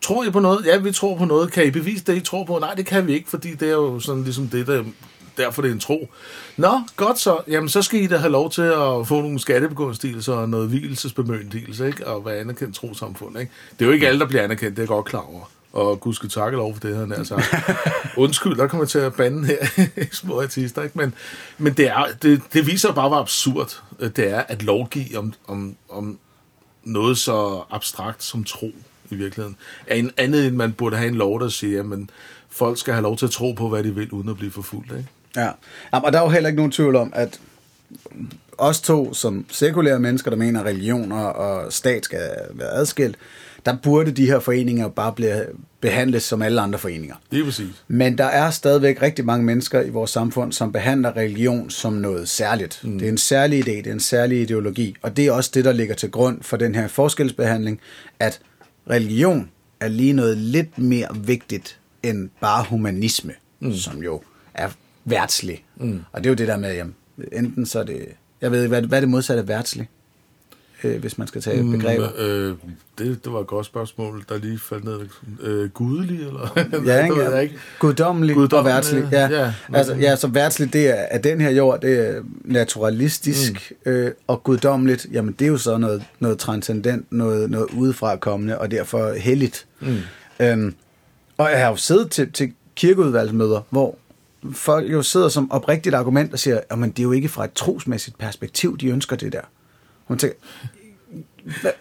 [0.00, 0.66] Tror I på noget?
[0.66, 1.52] Ja, vi tror på noget.
[1.52, 2.58] Kan I bevise det, I tror på?
[2.58, 4.84] Nej, det kan vi ikke, fordi det er jo sådan ligesom det, der
[5.38, 6.08] derfor det er en tro.
[6.56, 7.40] Nå, godt så.
[7.48, 11.86] Jamen, så skal I da have lov til at få nogle skattebegunstigelser og noget hvilesesbemyndigelse,
[11.86, 12.06] ikke?
[12.06, 13.52] Og være anerkendt trosamfund, ikke?
[13.78, 15.50] Det er jo ikke alle, der bliver anerkendt, det er jeg godt klar over.
[15.72, 17.54] Og gud skal takke lov for det her, nær sagt.
[18.16, 20.98] Undskyld, der kommer jeg til at bande her, små artister, ikke?
[20.98, 21.14] Men,
[21.58, 25.32] men det, er, det, det viser bare, hvor absurd øh, det er at lovgive om,
[25.46, 26.18] om, om
[26.84, 28.72] noget så abstrakt som tro
[29.10, 29.56] i virkeligheden.
[29.86, 31.98] Er en andet end man burde have en lov, der siger, at
[32.50, 34.92] folk skal have lov til at tro på, hvad de vil, uden at blive forfulgt.
[34.92, 35.08] Ikke?
[35.36, 35.50] Ja,
[35.92, 37.40] Jamen, og der er jo heller ikke nogen tvivl om, at
[38.58, 43.16] os to som sekulære mennesker, der mener, at religioner og stat skal være adskilt,
[43.66, 45.46] der burde de her foreninger bare blive
[45.80, 47.14] behandlet som alle andre foreninger.
[47.30, 47.84] Det er præcis.
[47.88, 52.28] Men der er stadigvæk rigtig mange mennesker i vores samfund, som behandler religion som noget
[52.28, 52.80] særligt.
[52.84, 52.98] Mm.
[52.98, 55.64] Det er en særlig idé, det er en særlig ideologi, og det er også det,
[55.64, 57.80] der ligger til grund for den her forskelsbehandling,
[58.20, 58.40] at
[58.90, 59.50] religion
[59.80, 63.74] er lige noget lidt mere vigtigt end bare humanisme, mm.
[63.74, 64.22] som jo
[64.54, 64.68] er
[65.04, 65.64] værtslig.
[65.76, 66.00] Mm.
[66.12, 66.94] Og det er jo det der med, jamen,
[67.32, 68.08] enten så er det,
[68.40, 69.88] jeg ved hvad, hvad er det modsatte af værtslig?
[70.84, 72.08] Øh, hvis man skal tage mm, begreber.
[72.18, 72.54] Øh,
[72.98, 75.00] det, det var et godt spørgsmål, der lige faldt ned.
[75.40, 76.58] Øh, gudelig, eller?
[76.86, 77.20] ja, ikke?
[77.20, 77.38] Ja.
[77.38, 77.54] ikke.
[77.78, 79.08] Guddommelig, Guddommelig og værtslig.
[79.12, 79.28] Ja.
[79.28, 83.92] Ja, altså, ja, så værtslig, det er, at den her jord, det er naturalistisk, mm.
[83.92, 88.58] øh, og guddommeligt, jamen det er jo så noget, noget transcendent, noget, noget udefra kommende,
[88.58, 89.66] og derfor helligt.
[89.80, 89.96] Mm.
[90.40, 90.74] Øhm,
[91.38, 93.98] og jeg har jo siddet til, til kirkeudvalgsmøder, hvor
[94.52, 97.52] folk jo sidder som oprigtigt argument og siger, at det er jo ikke fra et
[97.52, 99.40] trosmæssigt perspektiv, de ønsker det der.
[100.08, 100.36] Man tænker,
[101.60, 101.72] hvad,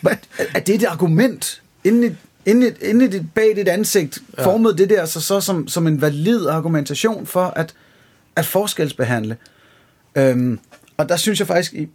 [0.00, 0.16] hvad,
[0.54, 1.62] er det et argument?
[1.84, 2.16] Inden i,
[2.50, 4.46] inden i, inden i dit, bag dit ansigt ja.
[4.46, 7.74] formede det der så, så som, som en valid argumentation for at,
[8.36, 9.36] at forskelsbehandle.
[10.16, 10.58] Øhm,
[10.96, 11.88] og der synes jeg faktisk i,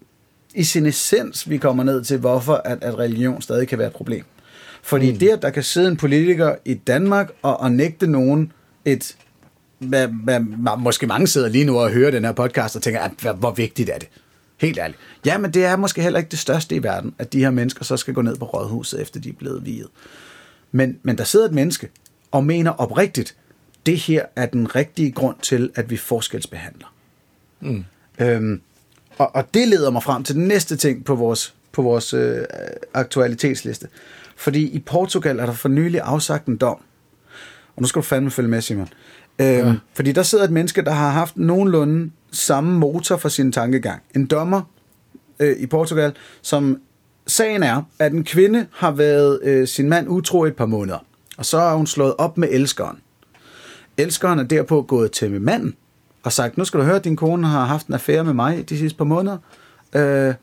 [0.53, 3.93] i sin essens, vi kommer ned til, hvorfor at, at religion stadig kan være et
[3.93, 4.25] problem.
[4.83, 5.19] Fordi mm.
[5.19, 8.51] det, at der kan sidde en politiker i Danmark og, og nægte nogen
[8.85, 9.15] et
[9.79, 10.39] hvad, hvad,
[10.77, 13.89] måske mange sidder lige nu og hører den her podcast og tænker, at, hvor vigtigt
[13.89, 14.07] er det?
[14.61, 14.99] Helt ærligt.
[15.25, 17.85] Ja, men det er måske heller ikke det største i verden, at de her mennesker
[17.85, 19.87] så skal gå ned på rådhuset, efter de er blevet viget.
[20.71, 21.89] Men, men der sidder et menneske
[22.31, 23.35] og mener oprigtigt,
[23.85, 26.93] det her er den rigtige grund til, at vi forskelsbehandler.
[27.59, 27.83] Mm.
[28.19, 28.61] Øhm,
[29.17, 32.45] og, og det leder mig frem til den næste ting på vores, på vores øh,
[32.93, 33.87] aktualitetsliste.
[34.35, 36.77] Fordi i Portugal er der for nylig afsagt en dom.
[37.75, 38.89] Og nu skal du fandme følge med, Simon.
[39.39, 39.75] Øhm, ja.
[39.93, 44.01] Fordi der sidder et menneske, der har haft nogenlunde samme motor for sin tankegang.
[44.15, 44.61] En dommer
[45.39, 46.81] øh, i Portugal, som
[47.27, 51.05] sagen er, at en kvinde har været øh, sin mand utro et par måneder.
[51.37, 52.97] Og så har hun slået op med elskeren.
[53.97, 55.75] Elskeren er derpå gået til med manden
[56.23, 58.69] og sagt, nu skal du høre, at din kone har haft en affære med mig
[58.69, 59.37] de sidste par måneder.
[59.95, 60.33] Øh,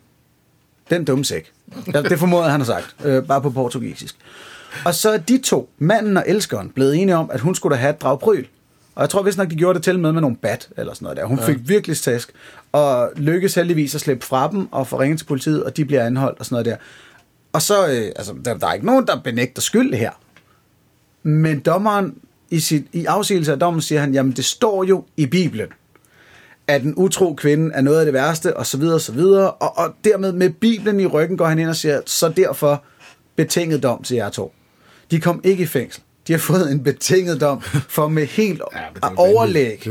[0.91, 1.53] den dumme sæk.
[1.86, 4.16] Det formoder han har sagt, øh, bare på portugisisk.
[4.84, 7.80] Og så er de to, manden og elskeren, blevet enige om, at hun skulle da
[7.80, 8.47] have et dragpryl.
[8.99, 11.05] Og jeg tror vist nok, de gjorde det til med med nogle bat eller sådan
[11.05, 11.25] noget der.
[11.25, 11.45] Hun ja.
[11.45, 12.33] fik virkelig task,
[12.73, 16.05] og lykkes heldigvis at slippe fra dem og få ringet til politiet, og de bliver
[16.07, 16.77] anholdt og sådan noget der.
[17.53, 20.11] Og så, øh, altså, der, der er ikke nogen, der benægter skyld her.
[21.23, 22.15] Men dommeren,
[22.51, 25.69] i, sit, i afsigelse af dommen, siger han, jamen det står jo i Bibelen,
[26.67, 29.51] at en utro kvinde er noget af det værste, og så videre, og så videre.
[29.51, 32.83] Og, og dermed med Bibelen i ryggen går han ind og siger, så derfor
[33.37, 34.53] betinget dom til jer to.
[35.11, 36.03] De kom ikke i fængsel.
[36.29, 38.62] De har fået en betinget dom for med helt
[39.03, 39.89] ja, overlæg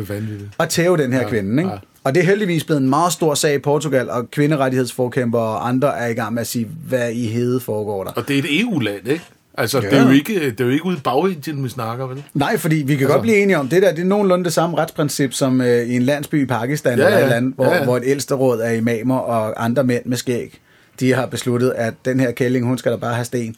[0.59, 1.61] at tæve den her ja, kvinde.
[1.61, 1.71] Ikke?
[1.71, 1.77] Ja.
[2.03, 5.97] Og det er heldigvis blevet en meget stor sag i Portugal, og kvinderettighedsforkæmper og andre
[5.99, 8.11] er i gang med at sige, hvad i hede foregår der.
[8.11, 9.23] Og det er et EU-land, ikke?
[9.57, 9.89] Altså, ja.
[9.89, 12.23] det, er jo ikke, det er jo ikke ude i bagindien, vi snakker, vel?
[12.33, 13.07] Nej, fordi vi kan altså.
[13.07, 15.95] godt blive enige om, det der det er nogenlunde det samme retsprincip som øh, i
[15.95, 17.15] en landsby i Pakistan, ja, ja.
[17.15, 17.83] eller et andet, hvor, ja, ja.
[17.83, 20.59] hvor et ældste råd af imamer og andre mænd med skæg,
[20.99, 23.55] de har besluttet, at den her kælling, hun skal da bare have sten.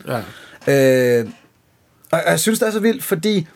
[0.68, 1.20] Ja.
[1.20, 1.26] Øh,
[2.12, 3.48] og jeg synes, det er så vildt, fordi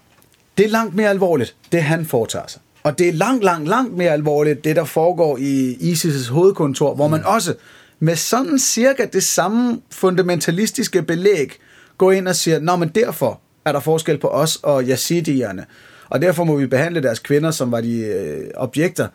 [0.57, 2.61] det er langt mere alvorligt, det han foretager sig.
[2.83, 7.07] Og det er langt, langt, langt mere alvorligt, det der foregår i ISIS' hovedkontor, hvor
[7.07, 7.25] man mm.
[7.25, 7.55] også
[7.99, 11.59] med sådan cirka det samme fundamentalistiske belæg
[11.97, 15.65] går ind og siger, nå, men derfor er der forskel på os og yazidierne,
[16.09, 19.07] og derfor må vi behandle deres kvinder, som var de øh, objekter.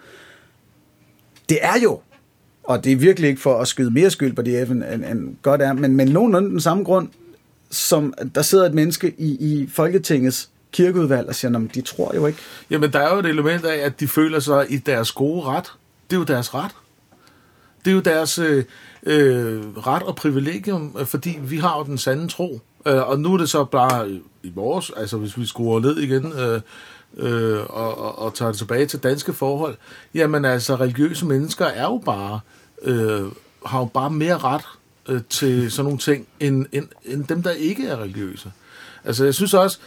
[1.48, 2.00] Det er jo
[2.68, 5.36] og det er virkelig ikke for at skyde mere skyld på DF, end, end, end
[5.42, 7.08] godt er, men, men nogenlunde den samme grund,
[7.70, 12.26] som der sidder et menneske i, i Folketingets kirkeudvalg og siger, at de tror jo
[12.26, 12.38] ikke.
[12.70, 15.72] Jamen, der er jo et element af, at de føler sig i deres gode ret.
[16.10, 16.70] Det er jo deres ret.
[17.84, 18.64] Det er jo deres øh,
[19.02, 22.60] øh, ret og privilegium, fordi vi har jo den sande tro.
[22.86, 25.96] Øh, og nu er det så bare i- i vores, altså hvis vi skruer ned
[25.98, 26.60] igen øh,
[27.16, 29.76] øh, og, og, og tager det tilbage til danske forhold,
[30.14, 32.40] jamen altså religiøse mennesker er jo bare,
[32.82, 33.22] øh,
[33.66, 34.64] har jo bare mere ret
[35.08, 38.52] øh, til sådan nogle ting, end, end, end dem, der ikke er religiøse.
[39.04, 39.78] Altså jeg synes også,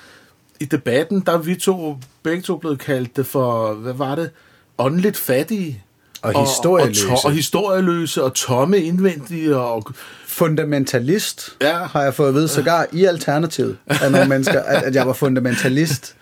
[0.60, 4.30] i debatten, der er vi to begge to blevet kaldt det for, hvad var det,
[4.78, 5.84] åndeligt fattige.
[6.22, 7.06] Og historieløse.
[7.08, 9.84] Og, og, to, og historieløse, og tomme indvendige, og
[10.26, 11.78] Fundamentalist, Ja.
[11.84, 15.14] har jeg fået at vide, sågar i Alternativet af nogle mennesker, at, at jeg var
[15.14, 16.16] fundamentalist.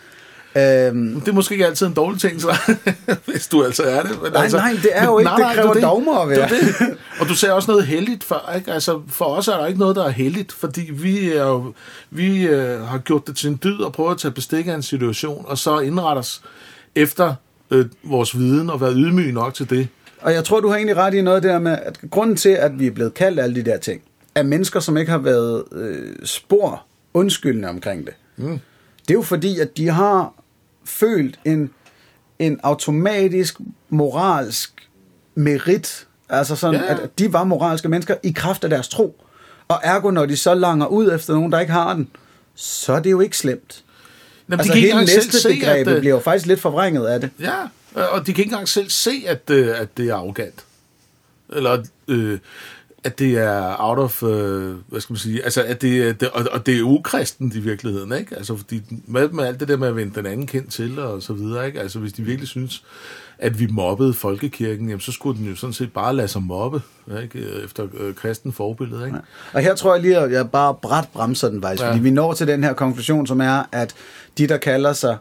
[0.59, 2.75] Øhm, det er måske ikke altid en dårlig ting, så,
[3.31, 4.21] hvis du altså er det.
[4.23, 5.31] Men Nej, altså, nej, det er jo ikke.
[5.31, 6.49] Det kræver er dogmer at være.
[6.49, 6.97] Det det.
[7.19, 8.71] Og du ser også noget heldigt for, ikke?
[8.71, 11.73] Altså, for os er der ikke noget, der er heldigt, fordi vi, er jo,
[12.09, 14.83] vi øh, har gjort det til en dyd og prøvet at tage bestik af en
[14.83, 16.41] situation, og så indrette os
[16.95, 17.33] efter
[17.71, 19.87] øh, vores viden og være ydmyge nok til det.
[20.21, 22.79] Og jeg tror, du har egentlig ret i noget der med, at grunden til, at
[22.79, 24.01] vi er blevet kaldt alle de der ting,
[24.35, 28.13] er mennesker, som ikke har været øh, spor undskyldende omkring det.
[28.37, 28.59] Mm.
[29.01, 30.33] Det er jo fordi, at de har
[30.89, 31.69] følt en,
[32.39, 33.57] en automatisk
[33.89, 34.89] moralsk
[35.35, 36.91] merit, altså sådan, ja.
[36.91, 39.25] at de var moralske mennesker i kraft af deres tro.
[39.67, 42.09] Og ergo, når de så langer ud efter nogen, der ikke har den,
[42.55, 43.83] så er det jo ikke slemt.
[44.49, 47.07] Jamen, Altså de hele engang selv næste se, at, øh, bliver jo faktisk lidt forvrænget
[47.07, 47.29] af det.
[47.39, 47.55] Ja,
[47.95, 50.65] og de kan ikke engang selv se, at, øh, at det er arrogant.
[51.49, 52.39] Eller øh,
[53.03, 56.45] at det er out of, øh, hvad skal man sige, altså at det, det og,
[56.51, 58.35] og det er ukristent i virkeligheden, ikke?
[58.35, 61.23] Altså fordi med, med alt det der med at vende den anden kendt til og
[61.23, 61.81] så videre, ikke?
[61.81, 62.83] Altså hvis de virkelig synes,
[63.37, 66.81] at vi mobbede folkekirken, jamen så skulle den jo sådan set bare lade sig mobbe,
[67.21, 67.39] ikke?
[67.63, 69.17] Efter øh, kristen forbillede, ikke?
[69.53, 71.87] Og her tror jeg lige, at jeg bare bræt bremser den faktisk, Ja.
[71.87, 71.91] ja.
[71.93, 73.95] fordi vi når til den her konklusion, som er, at
[74.37, 75.17] de, der kalder sig,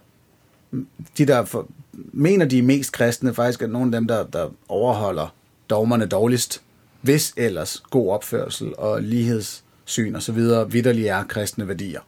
[1.18, 1.66] de der for,
[2.12, 5.34] mener, de er mest kristne, faktisk er nogle af dem, der, der overholder
[5.70, 6.62] dogmerne dårligst,
[7.00, 12.00] hvis ellers god opførsel og lighedssyn og så videre vidderlig er kristne værdier.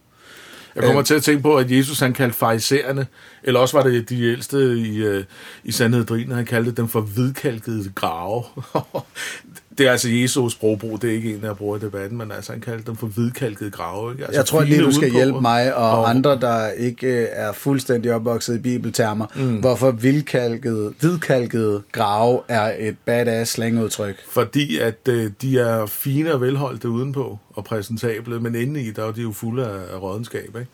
[0.75, 3.07] Jeg kommer til at tænke på, at Jesus han kaldte farisererne,
[3.43, 5.23] eller også var det de ældste i, øh,
[5.63, 8.43] i Sandhed Drinen, han kaldte dem for hvidkalkede grave.
[9.81, 12.51] det er altså Jesus sprogbrug, det er ikke en, jeg bruger i debatten, men altså
[12.51, 14.11] han kaldte dem for hvidkalkede grave.
[14.11, 14.23] Ikke?
[14.23, 17.51] Altså, Jeg tror lige, du skal hjælpe mig og, og andre, der ikke øh, er
[17.51, 19.59] fuldstændig opvokset i bibeltermer, mm.
[19.59, 24.15] hvorfor hvidkalket, hvidkalket grave er et badass slangudtryk.
[24.29, 29.05] Fordi at øh, de er fine og velholdte udenpå og præsentable, men inde i, der
[29.05, 30.47] er de jo fulde af, af rådenskab.
[30.59, 30.71] Ikke?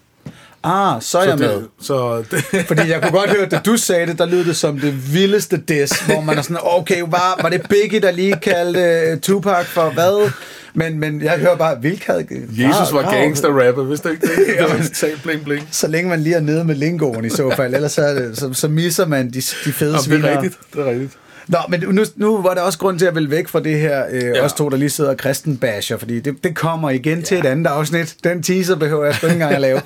[0.68, 1.54] Ah, så er jeg med.
[1.54, 4.46] det, så det, Fordi jeg kunne godt høre, at da du sagde det, der lød
[4.46, 8.12] det som det vildeste diss, hvor man er sådan, okay, var, var det Biggie, der
[8.12, 10.32] lige kaldte uh, Tupac for hvad?
[10.74, 12.28] Men, men jeg hører bare, hvilket...
[12.52, 14.38] Jesus var gangster-rapper, hvis det ikke det?
[14.60, 15.68] Det var totalt bling bling.
[15.72, 18.54] Så længe man lige er nede med lingoen i så fald, ellers så, det, så,
[18.54, 20.28] så misser man de, de fede Jamen, det sviner.
[20.30, 21.14] er rigtigt, det er rigtigt.
[21.48, 24.06] Nå, men nu, nu var der også grund til at vælge væk fra det her,
[24.12, 24.46] øh, Ja.
[24.46, 27.24] os to, der lige sidder og kristenbasher, fordi det, det kommer igen ja.
[27.26, 28.16] til et andet afsnit.
[28.24, 29.82] Den teaser behøver jeg sgu ikke engang at lave.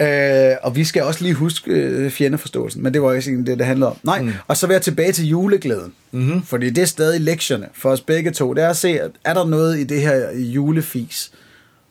[0.52, 3.66] øh, og vi skal også lige huske øh, fjendeforståelsen, men det var ikke det, det
[3.66, 3.96] handlede om.
[4.02, 4.32] Nej, mm.
[4.48, 5.92] og så være tilbage til juleglæden.
[6.12, 6.42] Mm-hmm.
[6.42, 8.52] Fordi det er stadig lektierne for os begge to.
[8.54, 11.30] Det er at se, er der noget i det her julefis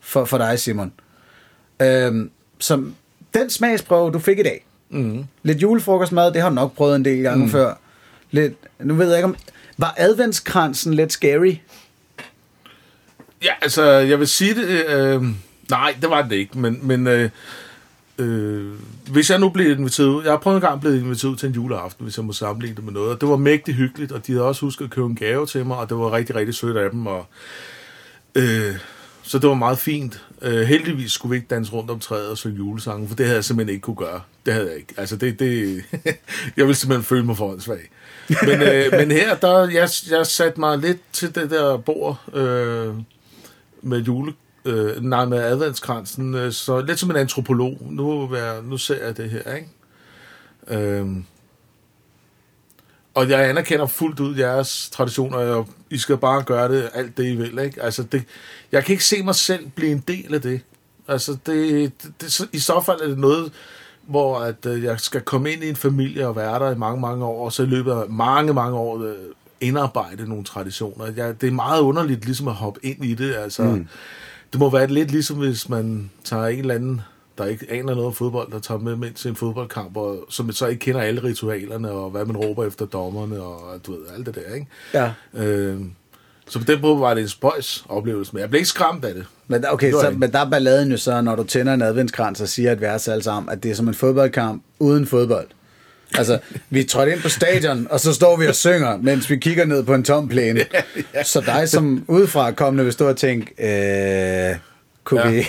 [0.02, 0.92] for, for dig, Simon?
[1.82, 2.26] Øh,
[2.60, 2.94] som
[3.34, 4.66] den smagsprøve, du fik i dag.
[4.90, 5.24] Mm.
[5.44, 7.52] Lidt julefrokostmad, det har du nok prøvet en del gange mm.
[7.52, 7.74] før.
[8.32, 9.36] Lidt, nu ved jeg ikke om...
[9.78, 11.56] Var adventskransen lidt scary?
[13.44, 14.86] Ja, altså, jeg vil sige det...
[14.90, 15.24] Øh,
[15.70, 16.80] nej, det var det ikke, men...
[16.82, 17.30] men øh,
[18.18, 18.74] øh,
[19.12, 20.24] hvis jeg nu blev inviteret ud...
[20.24, 22.76] Jeg har prøvet en gang blevet inviteret ud til en juleaften, hvis jeg må sammenligne
[22.76, 23.12] det med noget.
[23.12, 25.66] Og det var mægtig hyggeligt, og de havde også husket at købe en gave til
[25.66, 27.08] mig, og det var rigtig, rigtig sødt af dem.
[27.08, 27.26] Og,
[28.36, 28.76] øh,
[29.24, 30.26] så det var meget fint.
[30.42, 33.36] Øh, heldigvis skulle vi ikke danse rundt om træet og synge julesange, for det havde
[33.36, 34.22] jeg simpelthen ikke kunne gøre.
[34.46, 34.94] Det havde jeg ikke.
[34.98, 35.40] Altså, det...
[35.40, 35.84] det
[36.58, 37.90] jeg ville simpelthen føle mig for svag.
[38.30, 42.94] Men, øh, men her, der, jeg, jeg satte mig lidt til det der bord øh,
[43.82, 44.34] med jule,
[44.66, 47.78] øh, nej, med adventskransen, øh, så lidt som en antropolog.
[47.82, 49.70] Nu, være, jeg, nu ser jeg det her, ikke?
[50.68, 51.08] Øh,
[53.14, 57.26] og jeg anerkender fuldt ud jeres traditioner, og I skal bare gøre det alt det,
[57.26, 57.84] I vil, ikke?
[57.84, 58.24] Altså, det,
[58.72, 60.62] jeg kan ikke se mig selv blive en del af det.
[61.08, 63.52] Altså, det, det, det, i så fald er det noget,
[64.10, 67.02] hvor at, øh, jeg skal komme ind i en familie og være der i mange,
[67.02, 69.14] mange år, og så i løbet af mange, mange år øh,
[69.62, 71.06] indarbejde nogle traditioner.
[71.18, 73.36] Jeg, det er meget underligt ligesom at hoppe ind i det.
[73.36, 73.88] Altså, mm.
[74.54, 77.02] Det må være lidt ligesom, hvis man tager en eller anden,
[77.38, 80.52] der ikke aner noget om fodbold, der tager med, med til en fodboldkamp, og som
[80.52, 84.26] så ikke kender alle ritualerne, og hvad man råber efter dommerne, og du ved, alt
[84.26, 84.68] det der, ikke?
[84.94, 85.12] Ja.
[85.34, 85.82] Øh,
[86.50, 89.14] Så på den måde var det en spøjs oplevelse, men jeg blev ikke skræmt af
[89.14, 89.26] det.
[89.48, 92.42] Men, okay, Det så, men der er balladen jo så, når du tænder en adventskrans
[92.42, 95.48] og siger et vers alle sammen, at det er som en fodboldkamp uden fodbold.
[96.18, 96.40] Altså,
[96.70, 99.84] vi trådte ind på stadion, og så står vi og synger, mens vi kigger ned
[99.84, 100.66] på en tom plæne.
[101.24, 103.54] Så dig som udefra kommende vil stå og tænke,
[104.52, 104.56] øh,
[105.04, 105.30] kunne Ja.
[105.32, 105.38] vi...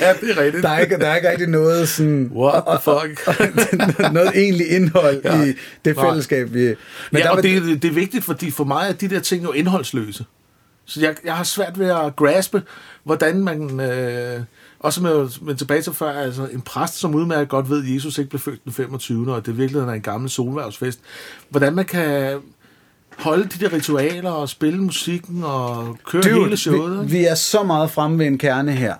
[0.00, 0.62] ja, det er rigtigt.
[0.62, 2.30] der, er ikke, der er ikke rigtig noget sådan...
[2.34, 3.38] What the fuck?
[4.12, 5.44] noget egentlig indhold Ja.
[5.44, 5.52] i
[5.84, 6.60] det fællesskab, vi...
[6.60, 6.76] Men
[7.12, 9.20] Men ja, der og var- det, det er vigtigt, fordi for mig er de der
[9.20, 10.24] ting jo indholdsløse.
[10.84, 12.62] Så jeg, jeg har svært ved at graspe,
[13.04, 13.80] hvordan man...
[13.80, 14.40] Øh,
[14.78, 18.18] også med, med tilbage til før, altså en præst, som udmærket godt ved, at Jesus
[18.18, 19.34] ikke blev født den 25.
[19.34, 21.00] og det virkelig er en gammel solværvsfest.
[21.50, 22.36] Hvordan man kan
[23.18, 27.10] holde de der ritualer og spille musikken og køre Dude, hele showet.
[27.10, 28.94] vi, vi er så meget fremme ved en kerne her.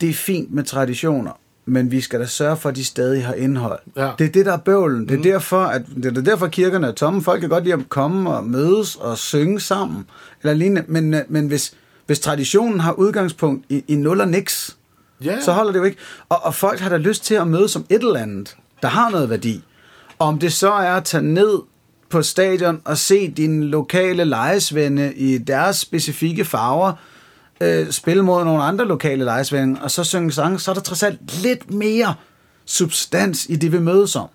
[0.00, 1.32] Det er fint med traditioner,
[1.66, 3.78] men vi skal da sørge for, at de stadig har indhold.
[3.96, 4.10] Ja.
[4.18, 5.08] Det er det, der er bøvlen.
[5.08, 7.22] Det er, derfor, at, det er derfor, kirkerne er tomme.
[7.22, 10.06] Folk kan godt lide at komme og mødes og synge sammen.
[10.42, 10.84] Eller lignende.
[10.88, 11.74] Men, men hvis,
[12.06, 14.76] hvis traditionen har udgangspunkt i, i nul og niks,
[15.24, 15.40] Ja.
[15.40, 15.98] så holder det jo ikke.
[16.28, 19.10] Og, og folk har da lyst til at mødes som et eller andet, der har
[19.10, 19.64] noget værdi.
[20.20, 21.58] Om det så er at tage ned
[22.08, 26.92] på stadion og se dine lokale lejesvende i deres specifikke farver,
[27.60, 31.02] øh, spille mod nogle andre lokale lejesvende, og så synge sange, så er der trods
[31.02, 32.14] alt lidt mere
[32.64, 34.28] substans i det, vi mødes om.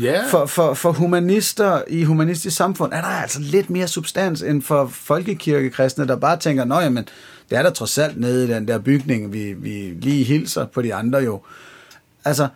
[0.00, 0.22] ja.
[0.30, 4.86] For, for, for humanister i humanistisk samfund er der altså lidt mere substans end for
[4.86, 7.08] folkekirkekristne, der bare tænker, nå jamen,
[7.50, 9.70] det er der trods alt nede i den der bygning, vi, vi
[10.00, 11.40] lige hilser på de andre jo.
[12.24, 12.48] Altså,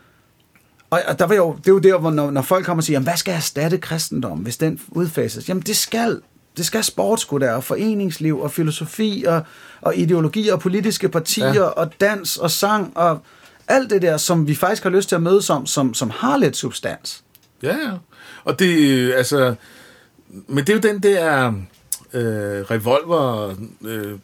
[0.95, 2.84] og, og der var jo, det er jo der, hvor når, når folk kommer og
[2.84, 5.49] siger, jamen, hvad skal erstatte kristendom, hvis den udfases?
[5.49, 6.20] Jamen det skal,
[6.57, 9.42] det skal sport sgu der, og foreningsliv, og filosofi, og,
[9.80, 11.55] og ideologi, og politiske partier, ja.
[11.55, 11.62] Ja.
[11.62, 13.18] og dans, og sang, og
[13.68, 16.36] alt det der, som vi faktisk har lyst til at mødes om, som, som har
[16.36, 17.24] lidt substans.
[17.62, 17.92] Ja, ja.
[18.45, 19.55] Og det, øh, altså...
[20.28, 21.53] Men det er jo den der
[22.12, 23.55] øh, revolver...
[23.84, 24.18] Øh,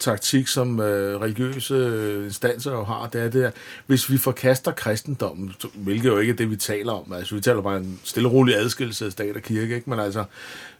[0.00, 3.52] taktik, som øh, religiøse øh, instanser jo har, det er det, at
[3.86, 7.62] hvis vi forkaster kristendommen, hvilket jo ikke er det, vi taler om, altså vi taler
[7.62, 9.90] bare en stille og rolig adskillelse af stat og kirke, ikke?
[9.90, 10.24] men altså,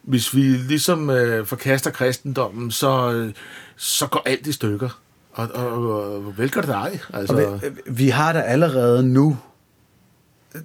[0.01, 3.33] hvis vi ligesom øh, forkaster kristendommen, så, øh,
[3.75, 5.01] så går alt i stykker.
[5.31, 6.99] Og, og, og vel gør det dig.
[7.13, 9.37] Altså, Og vi, øh, vi har da allerede nu
[10.55, 10.61] øh,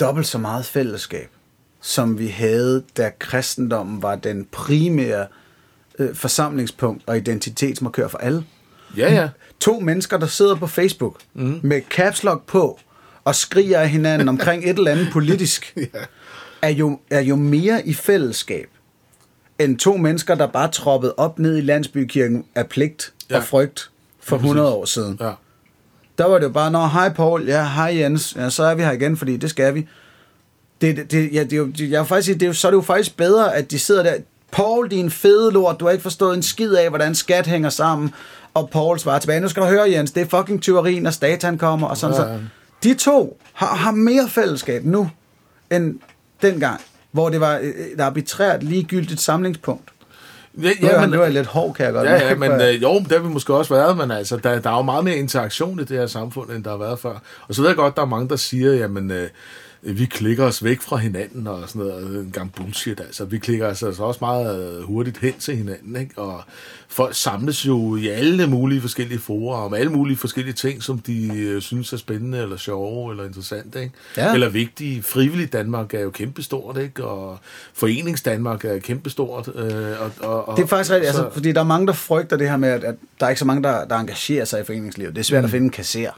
[0.00, 1.30] dobbelt så meget fællesskab,
[1.80, 5.26] som vi havde, da kristendommen var den primære øh,
[6.14, 8.44] forsamlingspunkt og identitetsmarkør for alle.
[8.96, 9.28] ja, ja.
[9.60, 11.60] To mennesker, der sidder på Facebook mm.
[11.62, 12.78] med caps lock på
[13.24, 15.82] og skriger af hinanden omkring et eller andet politisk, Ja.
[16.62, 18.66] er, jo, er jo mere i fællesskab
[19.58, 23.36] end to mennesker, der bare troppede op ned i landsbykirken af pligt Ja.
[23.36, 23.90] og frygt
[24.20, 24.44] for Ja, præcis.
[24.50, 25.16] 100 år siden.
[25.20, 25.30] ja.
[26.18, 28.82] Der var det jo bare, når hej Paul, ja, hej Jens, ja, så er vi
[28.82, 29.86] her igen, fordi det skal vi.
[30.80, 32.66] Det, det, det, ja, det er jo, jeg vil faktisk sige, det er jo, så
[32.68, 34.14] er det jo faktisk bedre, at de sidder der,
[34.56, 38.14] Paul, din fede lort, du har ikke forstået en skid af, hvordan skat hænger sammen,
[38.54, 41.58] og Paul svarer tilbage, nu skal du høre Jens, det er fucking tyveri, når statan
[41.58, 42.38] kommer, og sådan Ja, så.
[42.82, 45.10] De to har, har mere fællesskab nu,
[45.72, 45.98] end
[46.42, 46.80] dengang,
[47.12, 49.90] hvor det var et et arbitrært ligegyldigt samlingspunkt.
[50.62, 52.94] Ja, Ja, men, det var lidt hård, kan jeg godt Ja, ja, men øh, jo,
[52.98, 55.80] det har vi måske også været, men altså, der, der er jo meget mere interaktion
[55.80, 57.22] i det her samfund, end der har været før.
[57.48, 59.28] Og så ved jeg godt, der er mange, der siger, jamen, øh,
[59.82, 63.24] vi klikker os væk fra hinanden og sådan noget, en gang bullshit, altså.
[63.24, 66.18] Vi klikker os altså også meget øh, hurtigt hen til hinanden, ikke?
[66.18, 66.42] Og
[66.88, 71.38] folk samles jo i alle mulige forskellige forer, om alle mulige forskellige ting, som de
[71.38, 73.94] øh, synes er spændende, eller sjove, eller interessante, ikke?
[74.16, 74.34] Ja.
[74.34, 75.02] Eller vigtige.
[75.02, 77.04] Frivillig Danmark er jo kæmpestort, ikke?
[77.04, 77.38] Og
[77.74, 79.48] Forenings Danmark er kæmpestort.
[79.54, 79.64] Øh,
[80.00, 82.36] og, og, og, Det er faktisk rigtigt, så- altså, fordi der er mange, der frygter
[82.36, 84.64] det her med, at, at der er ikke så mange, der, der engagerer sig i
[84.64, 85.14] foreningslivet.
[85.14, 85.44] Det er svært mm.
[85.44, 86.10] at finde en kasser.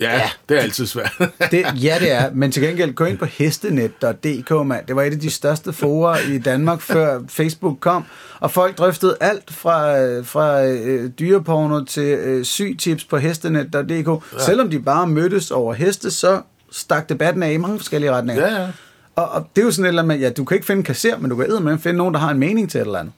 [0.00, 1.12] Ja, ja, det er altid svært.
[1.50, 2.30] Det, ja, det er.
[2.34, 4.86] Men til gengæld, gå ind på hestenet.dk, mand.
[4.86, 8.04] Det var et af de største forer i Danmark, før Facebook kom.
[8.40, 14.08] Og folk drøftede alt fra, øh, fra øh, dyreporno til øh, sygtips på hestenet.dk.
[14.08, 14.14] Ja.
[14.38, 16.40] Selvom de bare mødtes over heste, så
[16.72, 18.46] stak debatten af i mange forskellige retninger.
[18.48, 18.68] ja, ja.
[19.16, 20.82] Og, og det er jo sådan et eller andet med, ja, du kan ikke finde
[20.82, 23.12] kasser, men du kan med finde nogen, der har en mening til et eller andet.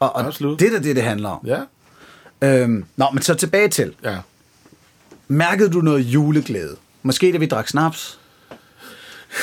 [0.00, 0.60] Og, og Absolut.
[0.60, 1.46] det er det, det handler om.
[1.46, 1.58] Ja,
[2.44, 3.94] Øhm, nå, men så tilbage til.
[4.04, 4.16] ja.
[5.32, 6.76] Mærkede du noget juleglæde?
[7.02, 8.18] Måske da vi drak snaps?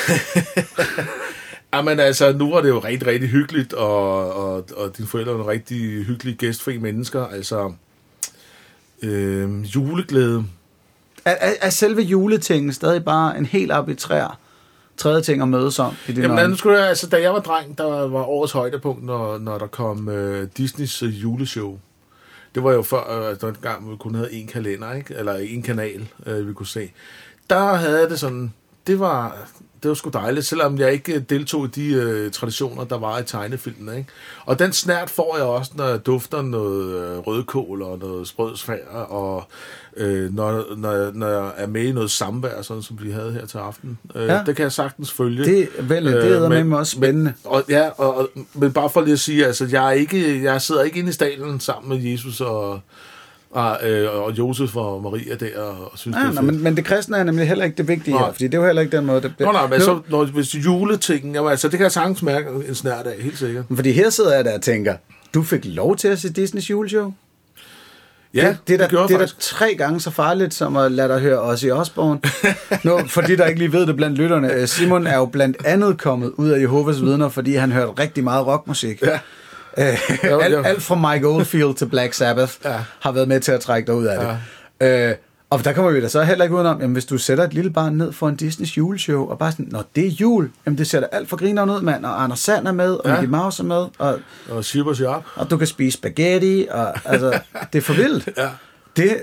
[1.74, 5.48] Jamen altså, nu var det jo rigtig, rigtig hyggeligt, og, og, og dine forældre var
[5.48, 7.26] rigtig hyggelige, gæstfri mennesker.
[7.26, 7.74] Altså,
[9.02, 10.46] øh, juleglæde.
[11.26, 14.40] Er, er, er selve juletingen stadig bare en helt arbitrær
[14.98, 17.40] tredje ting at mødes om i dine Jamen, nu skulle jeg, altså, da jeg var
[17.40, 21.80] dreng, der var årets højdepunkt, når, når der kom øh, Disneys øh, juleshow.
[22.56, 25.16] Det var jo før, øh, altså, den gang vi kun havde en kalender, ikke?
[25.16, 26.92] eller en kanal, øh, vi kunne se.
[27.50, 28.54] Der havde det sådan,
[28.88, 29.50] det var,
[29.84, 33.20] det var sgu dejligt, selvom jeg ikke øh, deltog i de øh, traditioner, der var
[33.20, 33.98] i tegnefilmene.
[33.98, 34.10] Ikke?
[34.46, 38.88] Og den snært får jeg også, når jeg dufter noget øh, rødkål og noget sprødsfær,
[38.96, 39.44] og
[39.98, 43.46] øh, når, når, når jeg er med i noget samvær, sådan som vi havde her
[43.46, 43.98] til aften.
[44.16, 44.42] Øh, Ja.
[44.46, 45.46] Det kan jeg sagtens følge.
[45.46, 47.34] Det, vel, det Øh, er men- med også spændende.
[47.44, 50.62] Og, ja, og, og, men bare for lige at sige, altså, jeg, er ikke, jeg
[50.62, 52.80] sidder ikke inde i stalen sammen med Jesus og,
[53.52, 56.54] og, øh, og Josef og Maria der, og synes, Ja, det er nej, fedt.
[56.54, 58.26] men, men det kristne er nemlig heller ikke det vigtige Nej.
[58.26, 60.00] her, fordi det er jo heller ikke den måde, det Nå, nej, men Nu- så,
[60.10, 63.66] når, hvis juletingen, jamen, altså, det kan jeg sagtens mærke en snært af, helt sikkert.
[63.76, 64.96] Fordi her sidder jeg der og tænker,
[65.34, 67.14] du fik lov til at se Disneys juleshow?
[68.34, 70.92] Ja, det, det, er gjorde da, det er da tre gange så farligt, som at
[70.92, 72.22] lade dig høre os i Osborn.
[72.86, 75.58] nu, for de, der ikke lige ved det blandt lytterne, øh, Simon er jo blandt
[75.66, 79.02] andet kommet ud af Jehovas vidner, fordi han hørte rigtig meget rockmusik.
[79.02, 79.20] Ja.
[79.78, 79.98] Øh,
[80.32, 82.80] Jo, alt, alt fra Mike Oldfield til Black Sabbath Ja.
[83.00, 84.20] har været med til at trække dig ud af
[84.80, 84.88] det.
[84.88, 85.16] Øh,
[85.50, 87.72] og der kommer vi da så heller ikke udenom, jamen hvis du sætter et lille
[87.72, 90.88] barn ned for en Disneys juleshow, og bare sådan, når det er jul, jamen det
[90.88, 93.16] ser da alt for grineren ud, mand, og Anders Sand er med, og Ja.
[93.22, 94.64] Mickey Mouse er med, og, Og
[95.36, 97.40] og du kan spise spaghetti, og altså,
[97.74, 98.30] det er for vildt.
[98.38, 98.50] Ja.
[98.98, 99.18] Det,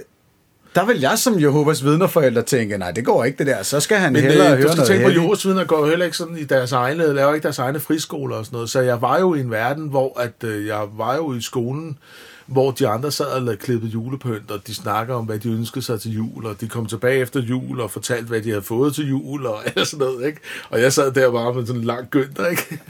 [0.76, 3.98] der vil jeg som Jehovas vidnerforældre tænke, nej, det går ikke det der, så skal
[3.98, 5.22] han Men hellere øh, høre du skal noget tænke på, heldigt.
[5.22, 8.44] Jehovas vidner går heller ikke sådan i deres egne, laver ikke deres egne friskoler og
[8.44, 8.70] sådan noget.
[8.70, 11.98] Så jeg var jo i en verden, hvor at, øh, jeg var jo i skolen,
[12.46, 16.00] hvor de andre sad og klippet julepynt, og de snakker om, hvad de ønskede sig
[16.00, 19.08] til jul, og de kom tilbage efter jul og fortalte, hvad de havde fået til
[19.08, 20.40] jul, og alt sådan noget, ikke?
[20.70, 22.62] Og jeg sad der bare med sådan en lang gønter, ikke?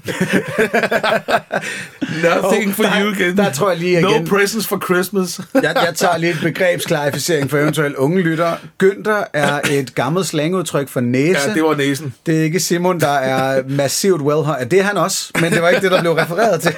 [2.23, 3.37] Nothing Hov, for der- you again.
[3.37, 5.41] der tror jeg lige igen- No presents for Christmas.
[5.55, 8.57] Jeg, jeg tager lige et begrebsklarificering for eventuelt unge lyttere.
[8.85, 11.39] Günther er et gammelt slangudtryk for næse.
[11.49, 12.15] ja, det var næsen.
[12.27, 15.69] Det er ikke Simon, der er massivt well Det er han også, men det var
[15.69, 16.75] ikke det, der blev refereret til.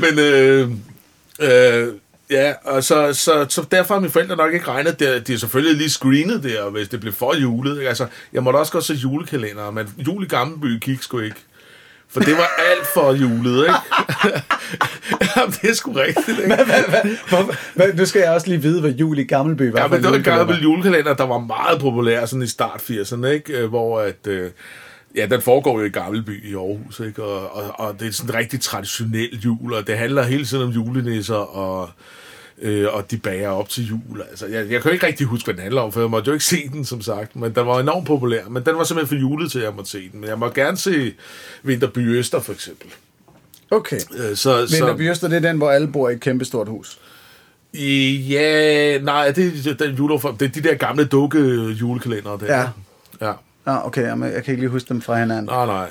[0.00, 0.70] Men øh,
[1.40, 1.88] øh,
[2.30, 5.26] ja, og så, så, så derfor har mine forældre nok ikke regnet det.
[5.26, 7.76] De er selvfølgelig lige screenet der, hvis det blev for julet.
[7.76, 7.88] Ikke?
[7.88, 11.36] Altså, jeg måtte også godt se julekalender, men jul i Gammelby gik sgu ikke.
[12.12, 13.74] For det var alt for julet, ikke?
[15.36, 16.56] Jamen, det er sgu rigtigt, ikke?
[17.28, 19.80] Hvor, hvad, nu skal jeg også lige vide, hvad jul i Gammelby var.
[19.80, 23.26] Ja, men det var en gammel julekalender, der var meget populær sådan i start 80'erne,
[23.26, 23.52] ikke?
[23.52, 24.50] Øh, Hvor at, øh,
[25.16, 27.22] ja, den foregår jo i Gammelby i Aarhus, ikke?
[27.22, 30.64] Og, og, og det er sådan en rigtig traditionel jul, og det handler hele tiden
[30.64, 31.90] om julenisser, og,
[32.62, 34.22] øh, og de bager op til jul.
[34.30, 36.28] Altså, jeg, jeg kan jo ikke rigtig huske, hvad den handler om, for jeg måtte
[36.28, 38.48] jo ikke se den, som sagt, men den var enormt populær.
[38.48, 40.20] Men den var simpelthen for julet til, at jeg måtte se den.
[40.20, 41.12] Men jeg må gerne se
[41.62, 42.86] Vinterby Øster, for eksempel.
[43.70, 44.00] Okay.
[44.18, 46.98] Øh, Så, Vinterby Øster, det er den, hvor alle bor i et kæmpestort hus.
[47.72, 50.36] I, ja, nej, det er den juleform.
[50.36, 51.38] Det er de der gamle dukke
[51.80, 52.60] julekalendere der.
[52.60, 52.68] Ja.
[53.26, 53.32] Ja.
[53.66, 55.44] Ah, okay, jamen, jeg kan ikke lige huske dem fra hinanden.
[55.44, 55.88] Nej, nej.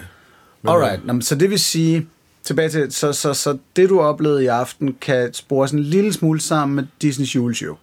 [0.61, 2.07] Men, Alright, Nå, så det vil sige,
[2.43, 6.13] tilbage til, så, så, så det du oplevede i aften, kan spore sådan en lille
[6.13, 7.76] smule sammen med Disneys juleshow.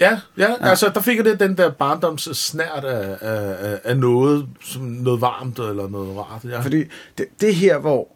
[0.00, 3.96] Ja, ja, ja, altså der fik jeg det, den der barndoms snært af, af, af,
[3.96, 6.44] noget, som noget varmt eller noget rart.
[6.44, 6.60] Ja.
[6.60, 6.84] Fordi
[7.18, 8.08] det, det er her, hvor,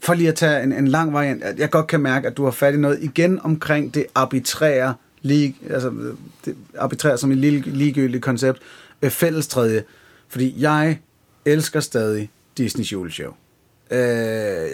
[0.00, 2.44] for lige at tage en, en lang variant, at jeg godt kan mærke, at du
[2.44, 5.92] har fat i noget igen omkring det arbitrære, lig, altså
[6.44, 8.58] det arbitrære som et lille, ligegyldigt koncept,
[9.02, 9.82] øh, fællestræde.
[10.28, 10.98] Fordi jeg
[11.44, 13.32] elsker stadig Disneys juleshow.
[13.90, 13.98] Øh,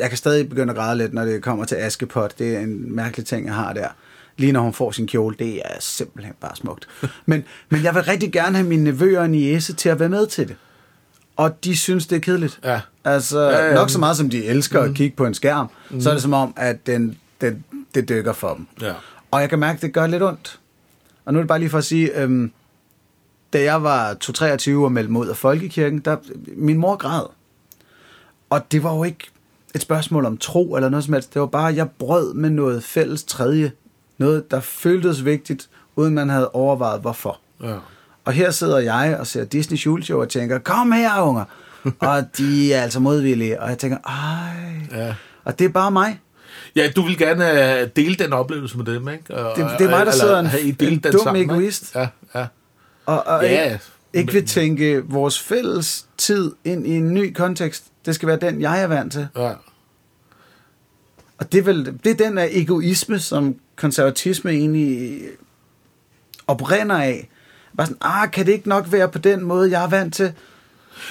[0.01, 2.39] jeg kan stadig begynde at græde lidt, når det kommer til Askepot.
[2.39, 3.89] Det er en mærkelig ting, jeg har der.
[4.37, 6.89] Lige når hun får sin kjole, det er simpelthen bare smukt.
[7.27, 10.27] Men, men jeg vil rigtig gerne have mine nevøer og niece til at være med
[10.27, 10.57] til det.
[11.37, 12.61] Og de synes, det er kedeligt.
[12.65, 12.81] Ja.
[13.05, 13.69] Altså, Ja, ja, ja.
[13.69, 13.75] ja.
[13.75, 14.91] nok så meget som de elsker mm.
[14.91, 16.01] at kigge på en skærm, mm.
[16.01, 17.65] så er det som om, at den, den,
[17.95, 18.67] det dykker for dem.
[18.81, 18.93] Ja.
[19.31, 20.59] Og jeg kan mærke, at det gør lidt ondt.
[21.25, 22.53] Og nu er det bare lige for at sige, øhm,
[23.53, 26.17] da jeg var 2-23 og meldte ud af folkekirken, der,
[26.57, 27.23] min mor græd.
[28.51, 29.31] Og det var jo ikke
[29.75, 31.35] et spørgsmål om tro eller noget som helst.
[31.35, 33.73] Det var bare, at jeg brød med noget fælles tredje.
[34.19, 37.39] Noget, der føltes vigtigt, uden man havde overvejet hvorfor.
[37.63, 37.75] Ja.
[38.25, 41.45] Og her sidder jeg og ser Disney juleshow og tænker, kom her, unger.
[42.01, 43.61] og de er altså modvillige.
[43.63, 45.01] Og jeg tænker, ej.
[45.07, 45.15] Ja.
[45.45, 46.21] Og det er bare mig.
[46.77, 49.35] ja, du vil gerne øh, dele den oplevelse med dem, ikke?
[49.35, 51.55] Og, Det- det er mig, der sidder en- en dum sammen, ikke?
[51.55, 51.95] egoist.
[51.95, 52.47] Ja, ja.
[53.11, 53.81] Og, og Ja, ikke,
[54.13, 57.85] ikke vil tænke vores fælles tid ind i en ny kontekst.
[58.07, 59.29] Det skal være den, jeg er vant til.
[59.37, 59.53] ja.
[61.39, 65.21] Og det er, vel, det er den af egoisme, som konservatisme egentlig
[66.47, 67.29] oprinder af.
[67.77, 70.33] Bare sådan, ah, kan det ikke nok være på den måde, jeg er vant til?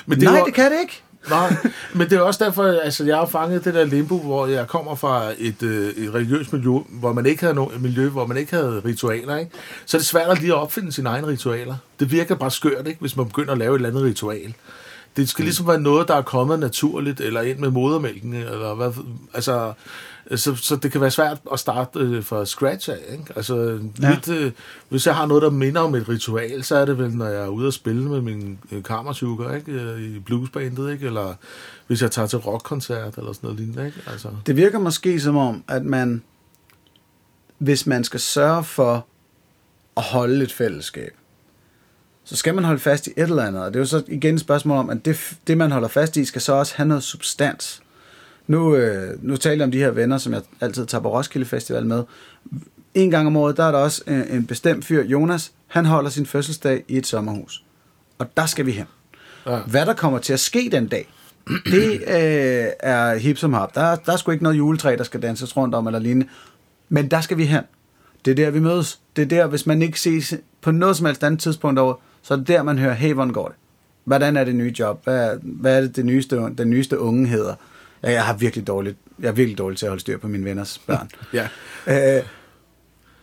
[0.06, 1.04] Men Nej, var- det kan det ikke.
[1.30, 1.56] Nej,
[1.94, 4.96] men det er også derfor, altså jeg har fanget det der limbo, hvor jeg kommer
[4.96, 8.56] fra et, øh, et religiøst miljø, hvor man ikke havde noget miljø, hvor man ikke
[8.56, 9.52] havde ritualer, ikke?
[9.86, 11.76] Så er det svært at lige at opfinde sine egne ritualer.
[12.00, 13.00] Det virker bare skørt, ikke?
[13.00, 14.54] Hvis man begynder at lave et eller andet ritual.
[15.18, 18.92] Det skal ligesom være noget, der er kommet naturligt, eller ind med modermælken, eller hvad,
[19.34, 19.74] altså,
[20.36, 22.98] Så, så det kan være svært at starte øh, fra scratch af.
[23.12, 23.24] Ikke?
[23.36, 24.10] Altså, Ja.
[24.16, 24.52] mit, øh,
[24.90, 27.44] hvis jeg har noget, der minder om et ritual, så er det vel, når jeg
[27.44, 29.72] er ude at spille med min øh, kammersugar ikke?
[29.72, 31.06] Øh, i bluesbandet, ikke?
[31.06, 31.34] eller
[31.88, 33.86] hvis jeg tager til rockkoncert eller sådan noget lignende.
[33.86, 34.02] Ikke?
[34.08, 36.24] Altså, Det virker måske som om, at man,
[37.58, 39.06] hvis man skal sørge for
[39.98, 41.16] at holde et fællesskab,
[42.30, 43.64] så skal man holde fast i et eller andet.
[43.64, 46.18] Og det er jo så igen et spørgsmål om, at det, det man holder fast
[46.18, 47.82] i, skal så også have noget substans.
[48.48, 51.46] Nu, øh, nu taler jeg om de her venner, som jeg altid tager på Roskilde
[51.46, 52.04] Festival med.
[52.94, 56.10] En gang om året, der er der også en, en bestemt fyr, Jonas, han holder
[56.10, 57.64] sin fødselsdag i et sommerhus.
[58.20, 58.86] Og der skal vi hen.
[59.46, 59.60] ja.
[59.60, 61.14] Hvad der kommer til at ske den dag,
[61.66, 63.76] det øh, er hip som hop.
[63.76, 66.28] Der, der er sgu ikke noget juletræ, der skal danses rundt om eller lignende.
[66.90, 67.64] Men der skal vi hen.
[68.26, 69.00] Det er der, vi mødes.
[69.16, 72.34] Det er der, hvis man ikke ses på noget som helst andet tidspunkt over, så
[72.34, 73.56] er det der, man hører, hey, hvordan går det?
[74.04, 75.04] Hvordan er det nye job?
[75.04, 77.56] Hvad, hvad er det, det nyeste, den nyeste unge hedder?
[78.04, 80.46] Jeg, jeg har virkelig dårligt, jeg er virkelig dårlig til at holde styr på mine
[80.46, 81.10] venners børn.
[81.34, 81.48] ja.
[82.18, 82.24] øh,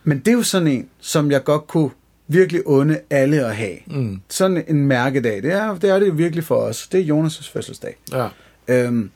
[0.03, 1.89] men det er jo sådan en, som jeg godt kunne
[2.27, 3.77] virkelig unde alle at have.
[3.87, 4.21] Mm.
[4.29, 6.87] Sådan en mærkedag, det er, det er det jo virkelig for os.
[6.87, 7.97] Det er Jonas' fødselsdag.
[8.11, 8.27] ja.
[8.67, 9.09] Øhm,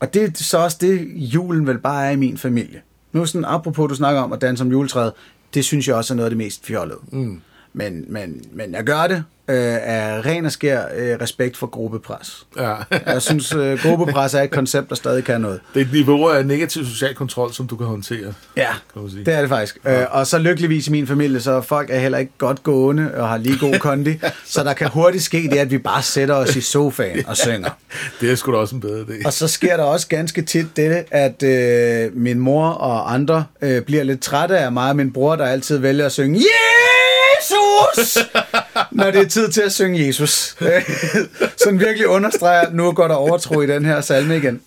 [0.00, 2.82] og det er så også det, julen vel bare er i min familie.
[3.12, 5.12] Nu sådan, apropos du snakker om at danse om juletræet,
[5.54, 6.98] det synes jeg også er noget af det mest fjollede.
[7.12, 7.40] Mm.
[7.72, 12.46] Men, men, men jeg gør det øh, af ren og skær øh, respekt for gruppepres.
[12.56, 12.74] ja.
[13.12, 15.60] Jeg synes, øh, gruppepres er et koncept, der stadig kan noget.
[15.74, 18.34] Det er et niveau af negativ social kontrol, som du kan håndtere.
[18.56, 19.24] Ja, Kan man sige.
[19.24, 19.78] det er det faktisk.
[19.84, 20.00] Ja.
[20.00, 23.28] Øh, og så lykkeligvis i min familie, så folk er heller ikke godt gående og
[23.28, 24.18] har lige god kondi.
[24.44, 27.70] så der kan hurtigt ske det, at vi bare sætter os i sofaen og synger.
[28.20, 29.26] Det er sgu da også en bedre idé.
[29.26, 33.82] Og så sker der også ganske tit det, at øh, min mor og andre øh,
[33.82, 36.40] bliver lidt trætte af mig og min bror, der altid vælger at synge
[37.40, 38.18] Jesus!
[38.92, 40.56] Når det er tid til at synge Jesus.
[41.64, 44.60] Sådan virkelig understreger, at nu går der overtro i den her salme igen.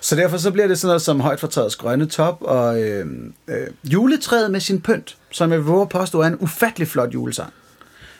[0.00, 3.06] Så derfor så bliver det sådan noget som højt fortrædets grønne top og øh,
[3.48, 7.52] øh, juletræet med sin pynt, som jeg våger påstå er en ufattelig flot julesang.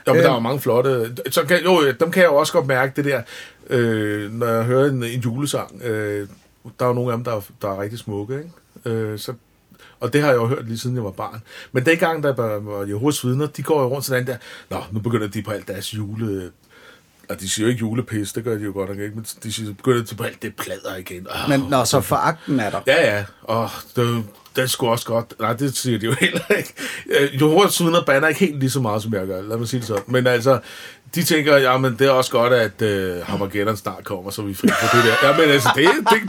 [0.06, 0.24] Jo, men Øh.
[0.24, 1.16] der er jo mange flotte...
[1.30, 3.22] Så kan, jo, dem kan jeg jo også godt mærke, det der,
[3.70, 5.82] øh, når jeg hører en, en julesang.
[5.84, 6.28] Øh,
[6.78, 8.98] der er jo nogle af dem, der er, der er rigtig smukke, ikke?
[8.98, 9.32] Øh, så,
[10.00, 11.42] og det har jeg jo hørt lige siden jeg var barn.
[11.72, 14.36] Men dengang, der var, Jehovas vidner, de går jo rundt sådan der,
[14.70, 16.50] Nå, nu begynder de på alt deres jule...
[17.28, 19.52] Og de siger jo ikke julepis, det gør de jo godt nok ikke, men de
[19.52, 21.26] siger, begynder de på alt det plader igen.
[21.30, 22.80] Oh, Men når så foragten er der.
[22.86, 23.24] Ja, ja.
[23.42, 24.24] Og det,
[24.56, 25.34] det er sgu også godt.
[25.40, 26.74] Nej, det siger de jo heller ikke.
[27.06, 29.42] Øh, Jehovas vidner bander ikke helt lige så meget, som jeg gør.
[29.42, 30.02] Lad mig sige det sådan.
[30.06, 30.60] Men altså,
[31.14, 34.50] de tænker, ja, men det er også godt, at øh, Hammergætteren snart kommer, så vi
[34.50, 35.28] er fri for det der.
[35.28, 36.20] Ja, men altså, det, det,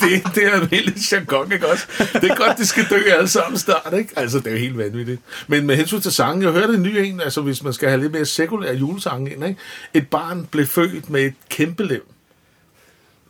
[0.00, 1.86] det, det er en helt jargon, ikke også?
[1.98, 4.12] Det er godt, de skal dø alle sammen snart, ikke?
[4.16, 5.20] Altså, det er jo helt vanvittigt.
[5.46, 8.00] Men med hensyn til sangen, jeg hørte en ny en, altså hvis man skal have
[8.00, 9.60] lidt mere sekulær julesange ind, ikke?
[9.94, 12.02] Et barn blev født med et kæmpe liv.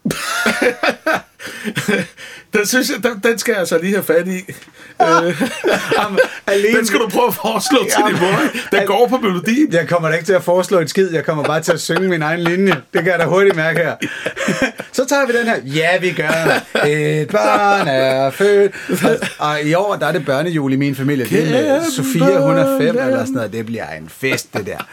[2.55, 4.38] den synes jeg, den, den skal jeg altså lige have fat i.
[5.03, 5.42] Øh,
[5.99, 8.38] Jamen, alene, den skal du prøve at foreslå til Jamen, din mor.
[8.70, 9.72] Den al- går på melodien.
[9.72, 12.09] Jeg kommer da ikke til at foreslå et skid, jeg kommer bare til at synge
[12.09, 12.72] min egen linje.
[12.72, 13.95] Det kan jeg da hurtigt mærke her.
[14.92, 15.57] Så tager vi den her.
[15.64, 16.61] Ja, vi gør.
[16.86, 18.72] Et barn er født.
[19.38, 21.24] Og i år, der er det børnejul i min familie.
[21.24, 23.53] Det er med Sofia, hun er fem eller sådan noget.
[23.53, 24.88] Det bliver en fest, det der.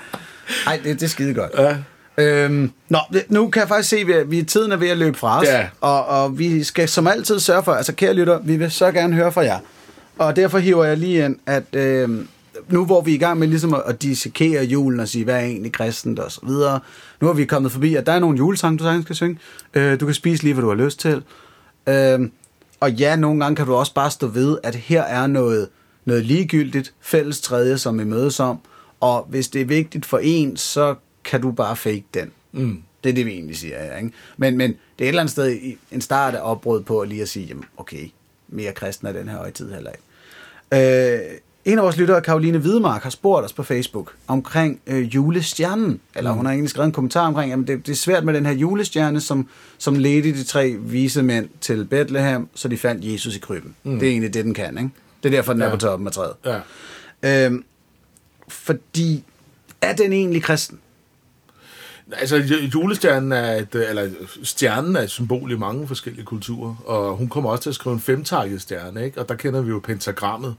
[0.67, 1.51] Ej, det, det er skide godt.
[1.57, 1.75] Ja.
[2.21, 2.99] Øhm, nå,
[3.29, 5.47] nu kan jeg faktisk se, at vi, tiden er ved at løbe fra os.
[5.47, 5.67] Ja.
[5.81, 9.15] Og, og vi skal som altid sørge for, altså kære lytter, vi vil så gerne
[9.15, 9.59] høre fra jer.
[10.17, 12.27] Og derfor hiver jeg lige ind, at øhm,
[12.69, 15.35] nu hvor vi er i gang med ligesom at, at dissekere julen og sige, hvad
[15.35, 16.79] er egentlig kristent og så videre.
[17.21, 19.39] Nu er vi kommet forbi, at der er nogle julesange, du sagtens skal synge.
[19.73, 21.23] Øh, du kan spise lige, hvad du har lyst til.
[21.87, 22.31] Øhm,
[22.79, 25.67] og ja, nogle gange kan du også bare stå ved, at her er noget,
[26.05, 28.59] noget ligegyldigt, fælles tredje, som vi mødes om.
[28.99, 32.31] Og hvis det er vigtigt for en, så kan du bare fake den.
[32.51, 32.83] Mm.
[33.03, 34.11] Det er det, vi egentlig siger, ikke?
[34.37, 35.59] Men, men det er et eller andet sted
[35.91, 38.11] en start af opbrud på lige at sige, jamen, okay,
[38.47, 40.03] mere kristen er den her højtid heller ikke.
[40.73, 41.19] Øh,
[41.65, 45.99] en af vores lyttere, Karoline Hvidemark, har spurgt os på Facebook omkring øh, julestjernen.
[46.15, 48.45] Eller hun har egentlig skrevet en kommentar omkring, at det, det er svært med den
[48.45, 49.47] her julestjerne, som,
[49.77, 53.75] som ledte de tre vise mænd til Bethlehem, så de fandt Jesus i krybben.
[53.83, 53.99] Mm.
[53.99, 54.89] Det er egentlig det, den kan, ikke?
[55.23, 55.67] Det er derfor, den ja.
[55.67, 56.33] er på toppen af træet.
[56.45, 57.45] Ja.
[57.45, 57.63] Øhm,
[58.47, 59.23] fordi,
[59.81, 60.79] er den egentlig kristen?
[62.13, 64.09] Altså, ju- julestjernen er et, øh, eller
[64.43, 67.93] stjernen er et symbol i mange forskellige kulturer, og hun kommer også til at skrive
[67.93, 69.19] en femtakket stjerne, ikke?
[69.21, 70.55] Og der kender vi jo pentagrammet,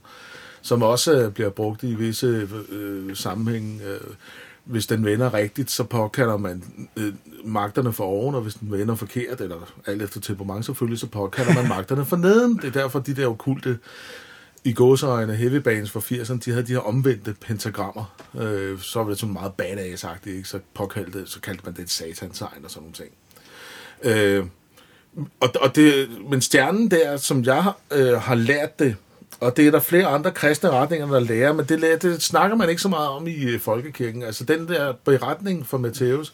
[0.61, 3.81] som også øh, bliver brugt i visse øh, sammenhæng.
[3.87, 3.99] Øh,
[4.65, 6.63] hvis den vender rigtigt, så påkalder man
[6.97, 7.13] øh,
[7.45, 11.53] magterne for oven, og hvis den vender forkert, eller alt efter temperament selvfølgelig, så påkalder
[11.53, 12.57] man magterne for neden.
[12.57, 13.77] Det er derfor, de der okulte
[14.63, 18.15] i gåseøjne heavy bands fra 80'erne, de havde de her omvendte pentagrammer.
[18.39, 20.43] Øh, så var det sådan meget badass ikke?
[20.43, 23.11] Så, påkaldte, så kaldte man det et satanstegn og sådan nogle ting.
[24.03, 24.45] Øh,
[25.39, 28.95] og, og det, men stjernen der, som jeg øh, har lært det,
[29.39, 32.69] og det er der flere andre kristne retninger, der lærer, men det, det snakker man
[32.69, 34.23] ikke så meget om i øh, folkekirken.
[34.23, 36.33] Altså den der beretning fra Matthæus,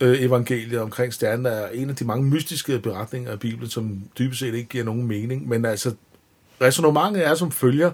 [0.00, 4.40] øh, evangeliet omkring stjernen, er en af de mange mystiske beretninger af Bibelen, som dybest
[4.40, 5.48] set ikke giver nogen mening.
[5.48, 5.94] Men altså,
[6.60, 7.92] resonemanget er som følger.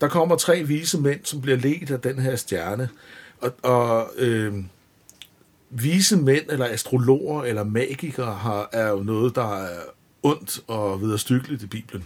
[0.00, 2.88] Der kommer tre vise mænd, som bliver ledt af den her stjerne.
[3.40, 4.54] Og, og øh,
[5.70, 9.80] vise mænd, eller astrologer, eller magikere, har, er jo noget, der er
[10.22, 12.04] ondt og viderestykkeligt i Bibelen.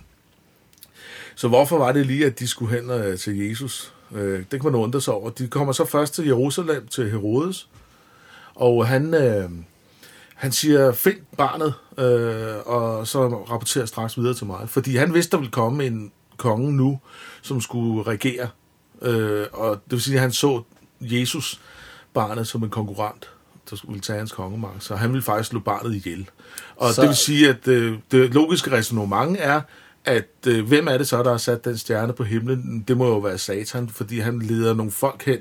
[1.34, 3.94] Så hvorfor var det lige, at de skulle hen øh, til Jesus?
[4.14, 5.30] Øh, det kan man undre sig over.
[5.30, 7.68] De kommer så først til Jerusalem, til Herodes,
[8.54, 9.50] og han, øh,
[10.42, 14.68] han siger, find barnet, øh, og så rapporterer straks videre til mig.
[14.68, 17.00] Fordi han vidste, der ville komme en konge nu,
[17.42, 18.48] som skulle regere.
[19.02, 20.62] Øh, og det vil sige, at han så
[21.00, 21.60] Jesus,
[22.14, 23.28] barnet, som en konkurrent
[23.70, 24.84] der skulle tage hans kongemagt.
[24.84, 26.30] Så han ville faktisk slå barnet ihjel.
[26.76, 26.94] Og.
[26.94, 29.60] Så- det vil sige, at øh, det logiske resonemang er,
[30.04, 32.84] at øh, hvem er det så, der har sat den stjerne på himlen?
[32.88, 35.38] Det må jo være Satan, fordi han leder nogle folk hen,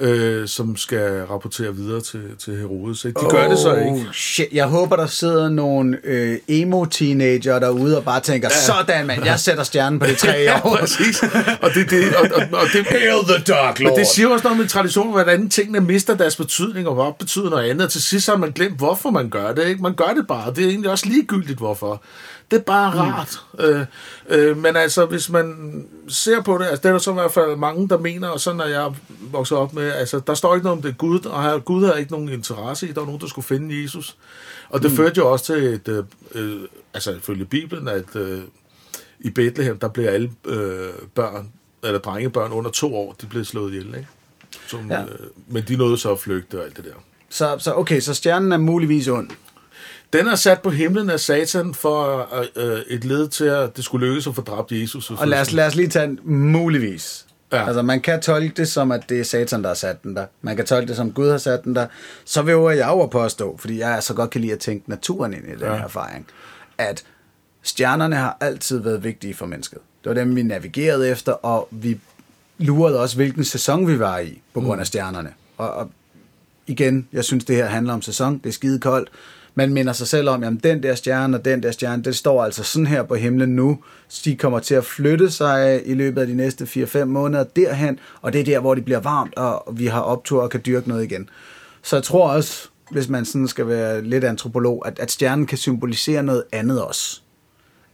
[0.00, 3.04] øh, som skal rapportere videre til, til Herodes.
[3.04, 3.20] ikke?
[3.20, 3.90] De gør det så ikke.
[3.90, 4.46] Oh, Shit.
[4.52, 9.62] Jeg håber, der sidder nogle øh, emo-teenager derude og bare tænker, sådan mand, jeg sætter
[9.64, 10.76] stjernen på det træ Ja, år.
[10.76, 11.22] præcis.
[11.62, 13.98] Og det, det, og, og, og det, Hail the Dark Men Lord.
[13.98, 17.70] det siger også noget med tradition, hvordan tingene mister deres betydning, og hvad betyder noget
[17.70, 17.84] andet.
[17.84, 19.66] Og til sidst har man glemt, hvorfor man gør det.
[19.68, 19.82] Ikke?
[19.82, 20.50] Man gør det bare.
[20.54, 22.02] Det er egentlig også ligegyldigt, hvorfor.
[22.50, 23.40] Det er bare rart.
[23.58, 23.86] Øh,
[24.28, 27.32] øh, men altså, hvis man ser på det, altså, det er der så i hvert
[27.32, 30.64] fald mange, der mener, og sådan er jeg vokset op med, altså, der står ikke
[30.64, 33.20] noget om det er Gud, og Gud har ikke nogen interesse i, der var nogen,
[33.20, 34.16] der skulle finde Jesus.
[34.68, 34.96] Og det mm.
[34.96, 36.60] førte jo også til et, øh, øh,
[36.94, 38.40] altså ifølge Bibelen, at øh,
[39.20, 41.52] i Bethlehem, der blev alle øh, børn,
[41.84, 44.08] eller drengebørn under to år, de blev slået ihjel, ikke?
[44.66, 45.02] Som, ja.
[45.02, 45.08] øh,
[45.46, 46.90] men de nåede så at flygte og alt det der.
[47.28, 49.30] Så, så okay, så stjernen er muligvis ond.
[50.12, 53.84] Den er sat på himlen af Satan for øh, øh, et led til, at det
[53.84, 55.10] skulle lykkes at få dræbt Jesus.
[55.10, 57.26] Og lad os, lad os lige tage den muligvis.
[57.52, 57.66] Ja.
[57.66, 60.26] Altså, man kan tolke det som, at det er Satan, der har sat den der.
[60.42, 61.86] Man kan tolke det som, Gud har sat den der.
[62.24, 65.44] Så vil jeg jo påstå, fordi jeg så godt kan lide at tænke naturen ind
[65.44, 65.74] i den ja.
[65.74, 66.26] her erfaring,
[66.78, 67.04] at
[67.62, 69.78] stjernerne har altid været vigtige for mennesket.
[70.04, 72.00] Det var dem, vi navigerede efter, og vi
[72.58, 75.32] lurede også, hvilken sæson vi var i, på grund af stjernerne.
[75.56, 75.90] Og, og
[76.66, 78.38] igen, jeg synes, det her handler om sæson.
[78.38, 79.08] Det er skide koldt.
[79.58, 82.44] Man minder sig selv om, jamen den der stjerne og den der stjerne, det står
[82.44, 83.78] altså sådan her på himlen nu.
[84.24, 88.32] De kommer til at flytte sig i løbet af de næste 4-5 måneder derhen, og
[88.32, 91.04] det er der, hvor det bliver varmt, og vi har optur og kan dyrke noget
[91.04, 91.28] igen.
[91.82, 95.58] Så jeg tror også, hvis man sådan skal være lidt antropolog, at, at stjernen kan
[95.58, 97.20] symbolisere noget andet også.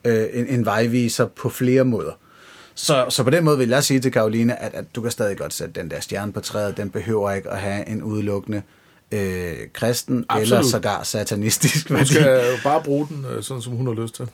[0.04, 2.12] Øh, en, en vejviser på flere måder.
[2.74, 5.36] Så, så på den måde vil jeg sige til Karoline, at, at du kan stadig
[5.36, 6.76] godt sætte den der stjerne på træet.
[6.76, 8.62] Den behøver ikke at have en udelukkende
[9.12, 10.58] øh, kristen Absolut.
[10.58, 14.14] eller sågar satanistisk Hun skal jo bare bruge den, øh, sådan som hun har lyst
[14.14, 14.28] til.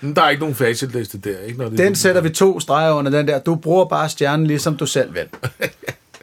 [0.00, 1.58] Men der er ikke nogen facitliste der, ikke?
[1.58, 3.38] Når det Den sætter vi to streger under den der.
[3.38, 5.28] Du bruger bare stjernen, ligesom du selv vil.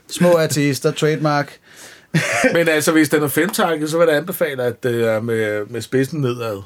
[0.07, 1.57] Små artister, trademark.
[2.55, 5.82] Men altså, hvis den er femtakket, så vil jeg anbefale, at det er med, med
[5.82, 6.61] spidsen nedad.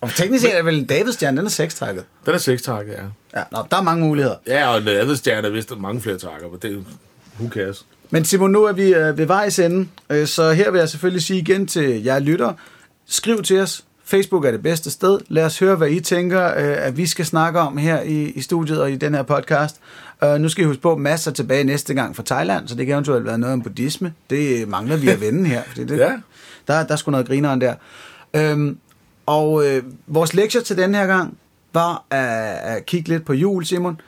[0.00, 2.04] Og teknisk set er vel en Davidstjerne, den er sekstakket.
[2.26, 3.02] Den er sekstakket, ja.
[3.38, 4.36] Ja, nå, der er mange muligheder.
[4.46, 6.78] Ja, og en anden stjerne er vist mange flere takker, men det er
[7.40, 7.86] who cares?
[8.10, 11.22] Men Simon, nu er vi øh, ved vejs ende, øh, så her vil jeg selvfølgelig
[11.22, 12.52] sige igen til jer lytter,
[13.06, 13.84] skriv til os.
[14.04, 15.18] Facebook er det bedste sted.
[15.28, 18.40] Lad os høre, hvad I tænker, øh, at vi skal snakke om her i, i
[18.40, 19.76] studiet og i den her podcast.
[20.38, 23.24] Nu skal I huske på, masser tilbage næste gang fra Thailand, så det kan eventuelt
[23.24, 24.14] være noget om buddhisme.
[24.30, 25.62] Det mangler vi at vende her.
[25.66, 26.12] Fordi det, Ja.
[26.66, 27.74] der, der er sgu noget grineren der.
[28.34, 28.78] Øhm,
[29.26, 31.36] og øh, vores lektie til den her gang
[31.72, 34.00] var at, at kigge lidt på jul, Simon.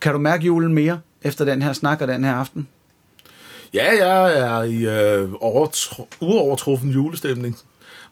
[0.00, 2.68] Kan du mærke julen mere efter den her snak og den her aften?
[3.74, 7.56] Ja, jeg er i øh, overtro- uovertruffen julestemning.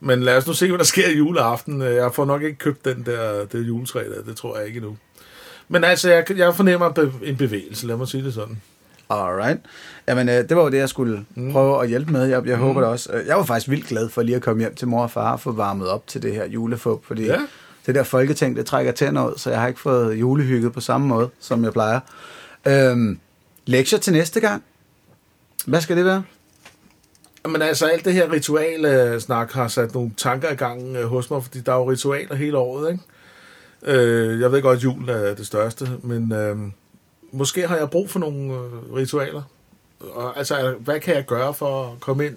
[0.01, 1.83] Men lad os nu se, hvad der sker i juleaften.
[1.83, 4.23] Jeg får nok ikke købt den der, det juletræ der.
[4.23, 4.97] Det tror jeg ikke endnu.
[5.69, 8.61] Men altså, jeg, jeg fornemmer en bevægelse, lad mig sige det sådan.
[9.11, 9.59] Alright.
[10.09, 11.53] Jamen, øh, det var jo det, jeg skulle mm.
[11.53, 12.25] prøve at hjælpe med.
[12.25, 12.63] Jeg, jeg mm.
[12.63, 13.13] håber det også.
[13.13, 15.33] Øh, Jeg var faktisk vildt glad for lige at komme hjem til mor og far
[15.33, 17.39] og få varmet op til det her julefup, fordi Ja.
[17.87, 21.07] det der folketing, det trækker tænder ud, så jeg har ikke fået julehygget på samme
[21.07, 22.01] måde, som jeg plejer.
[22.67, 23.19] Øhm,
[23.67, 24.65] lektier til næste gang.
[25.67, 26.23] Hvad skal det være?
[27.49, 31.43] Men altså, alt det her ritual-snak har sat nogle tanker i gang øh, hos mig,
[31.43, 33.03] fordi der er jo ritualer hele året, ikke?
[34.01, 36.57] Øh, jeg ved godt, at julen er det største, men øh,
[37.33, 39.43] måske har jeg brug for nogle øh, ritualer.
[40.01, 42.35] Og, altså, hvad kan jeg gøre for at komme ind?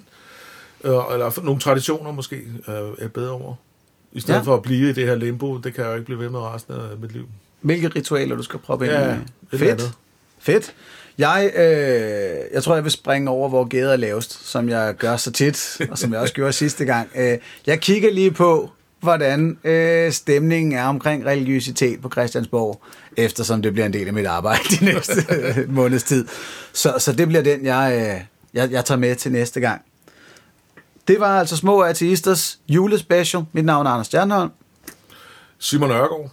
[0.83, 2.35] Øh, eller nogle traditioner måske
[2.67, 3.55] øh, er bedre over.
[4.11, 4.43] I stedet Ja.
[4.43, 6.39] for at blive i det her limbo, det kan jeg jo ikke blive ved med
[6.39, 7.25] resten af mit liv.
[7.61, 9.15] Hvilke ritualer, du skal prøve ind Ja,
[9.51, 9.57] i?
[9.57, 9.63] Fedt.
[9.71, 9.93] andet.
[10.39, 10.73] Fedt.
[11.17, 15.17] Jeg, øh, jeg tror, jeg vil springe over, hvor gæder er lavest, som jeg gør
[15.17, 17.09] så tit, og som jeg også gjorde sidste gang.
[17.15, 17.37] Øh,
[17.67, 22.81] jeg kigger lige på, hvordan øh, stemningen er omkring religiøsitet på Christiansborg,
[23.17, 26.27] eftersom det bliver en del af mit arbejde de næste øh, måneds tid.
[26.73, 28.21] Så, så det bliver den, jeg, øh,
[28.53, 29.81] jeg, jeg tager med til næste gang.
[31.07, 33.45] Det var altså Små Ateisters julespecial.
[33.51, 34.51] Mit navn er Anders Stjernholm.
[35.59, 36.31] Simon Ørgaard.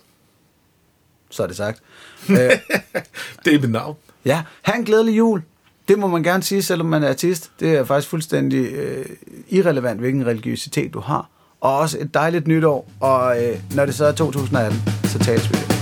[1.31, 1.83] Så er det sagt.
[3.44, 3.97] Det er mit navn.
[4.24, 5.43] Ja, ha' en glædelig jul.
[5.88, 7.51] Det må man gerne sige, selvom man er artist.
[7.60, 9.06] Det er faktisk fuldstændig øh,
[9.48, 11.30] irrelevant, hvilken religiøsitet du har.
[11.60, 12.90] Og også et dejligt nytår.
[13.01, 15.76] Og øh, når det så er 2018, så tales vi det.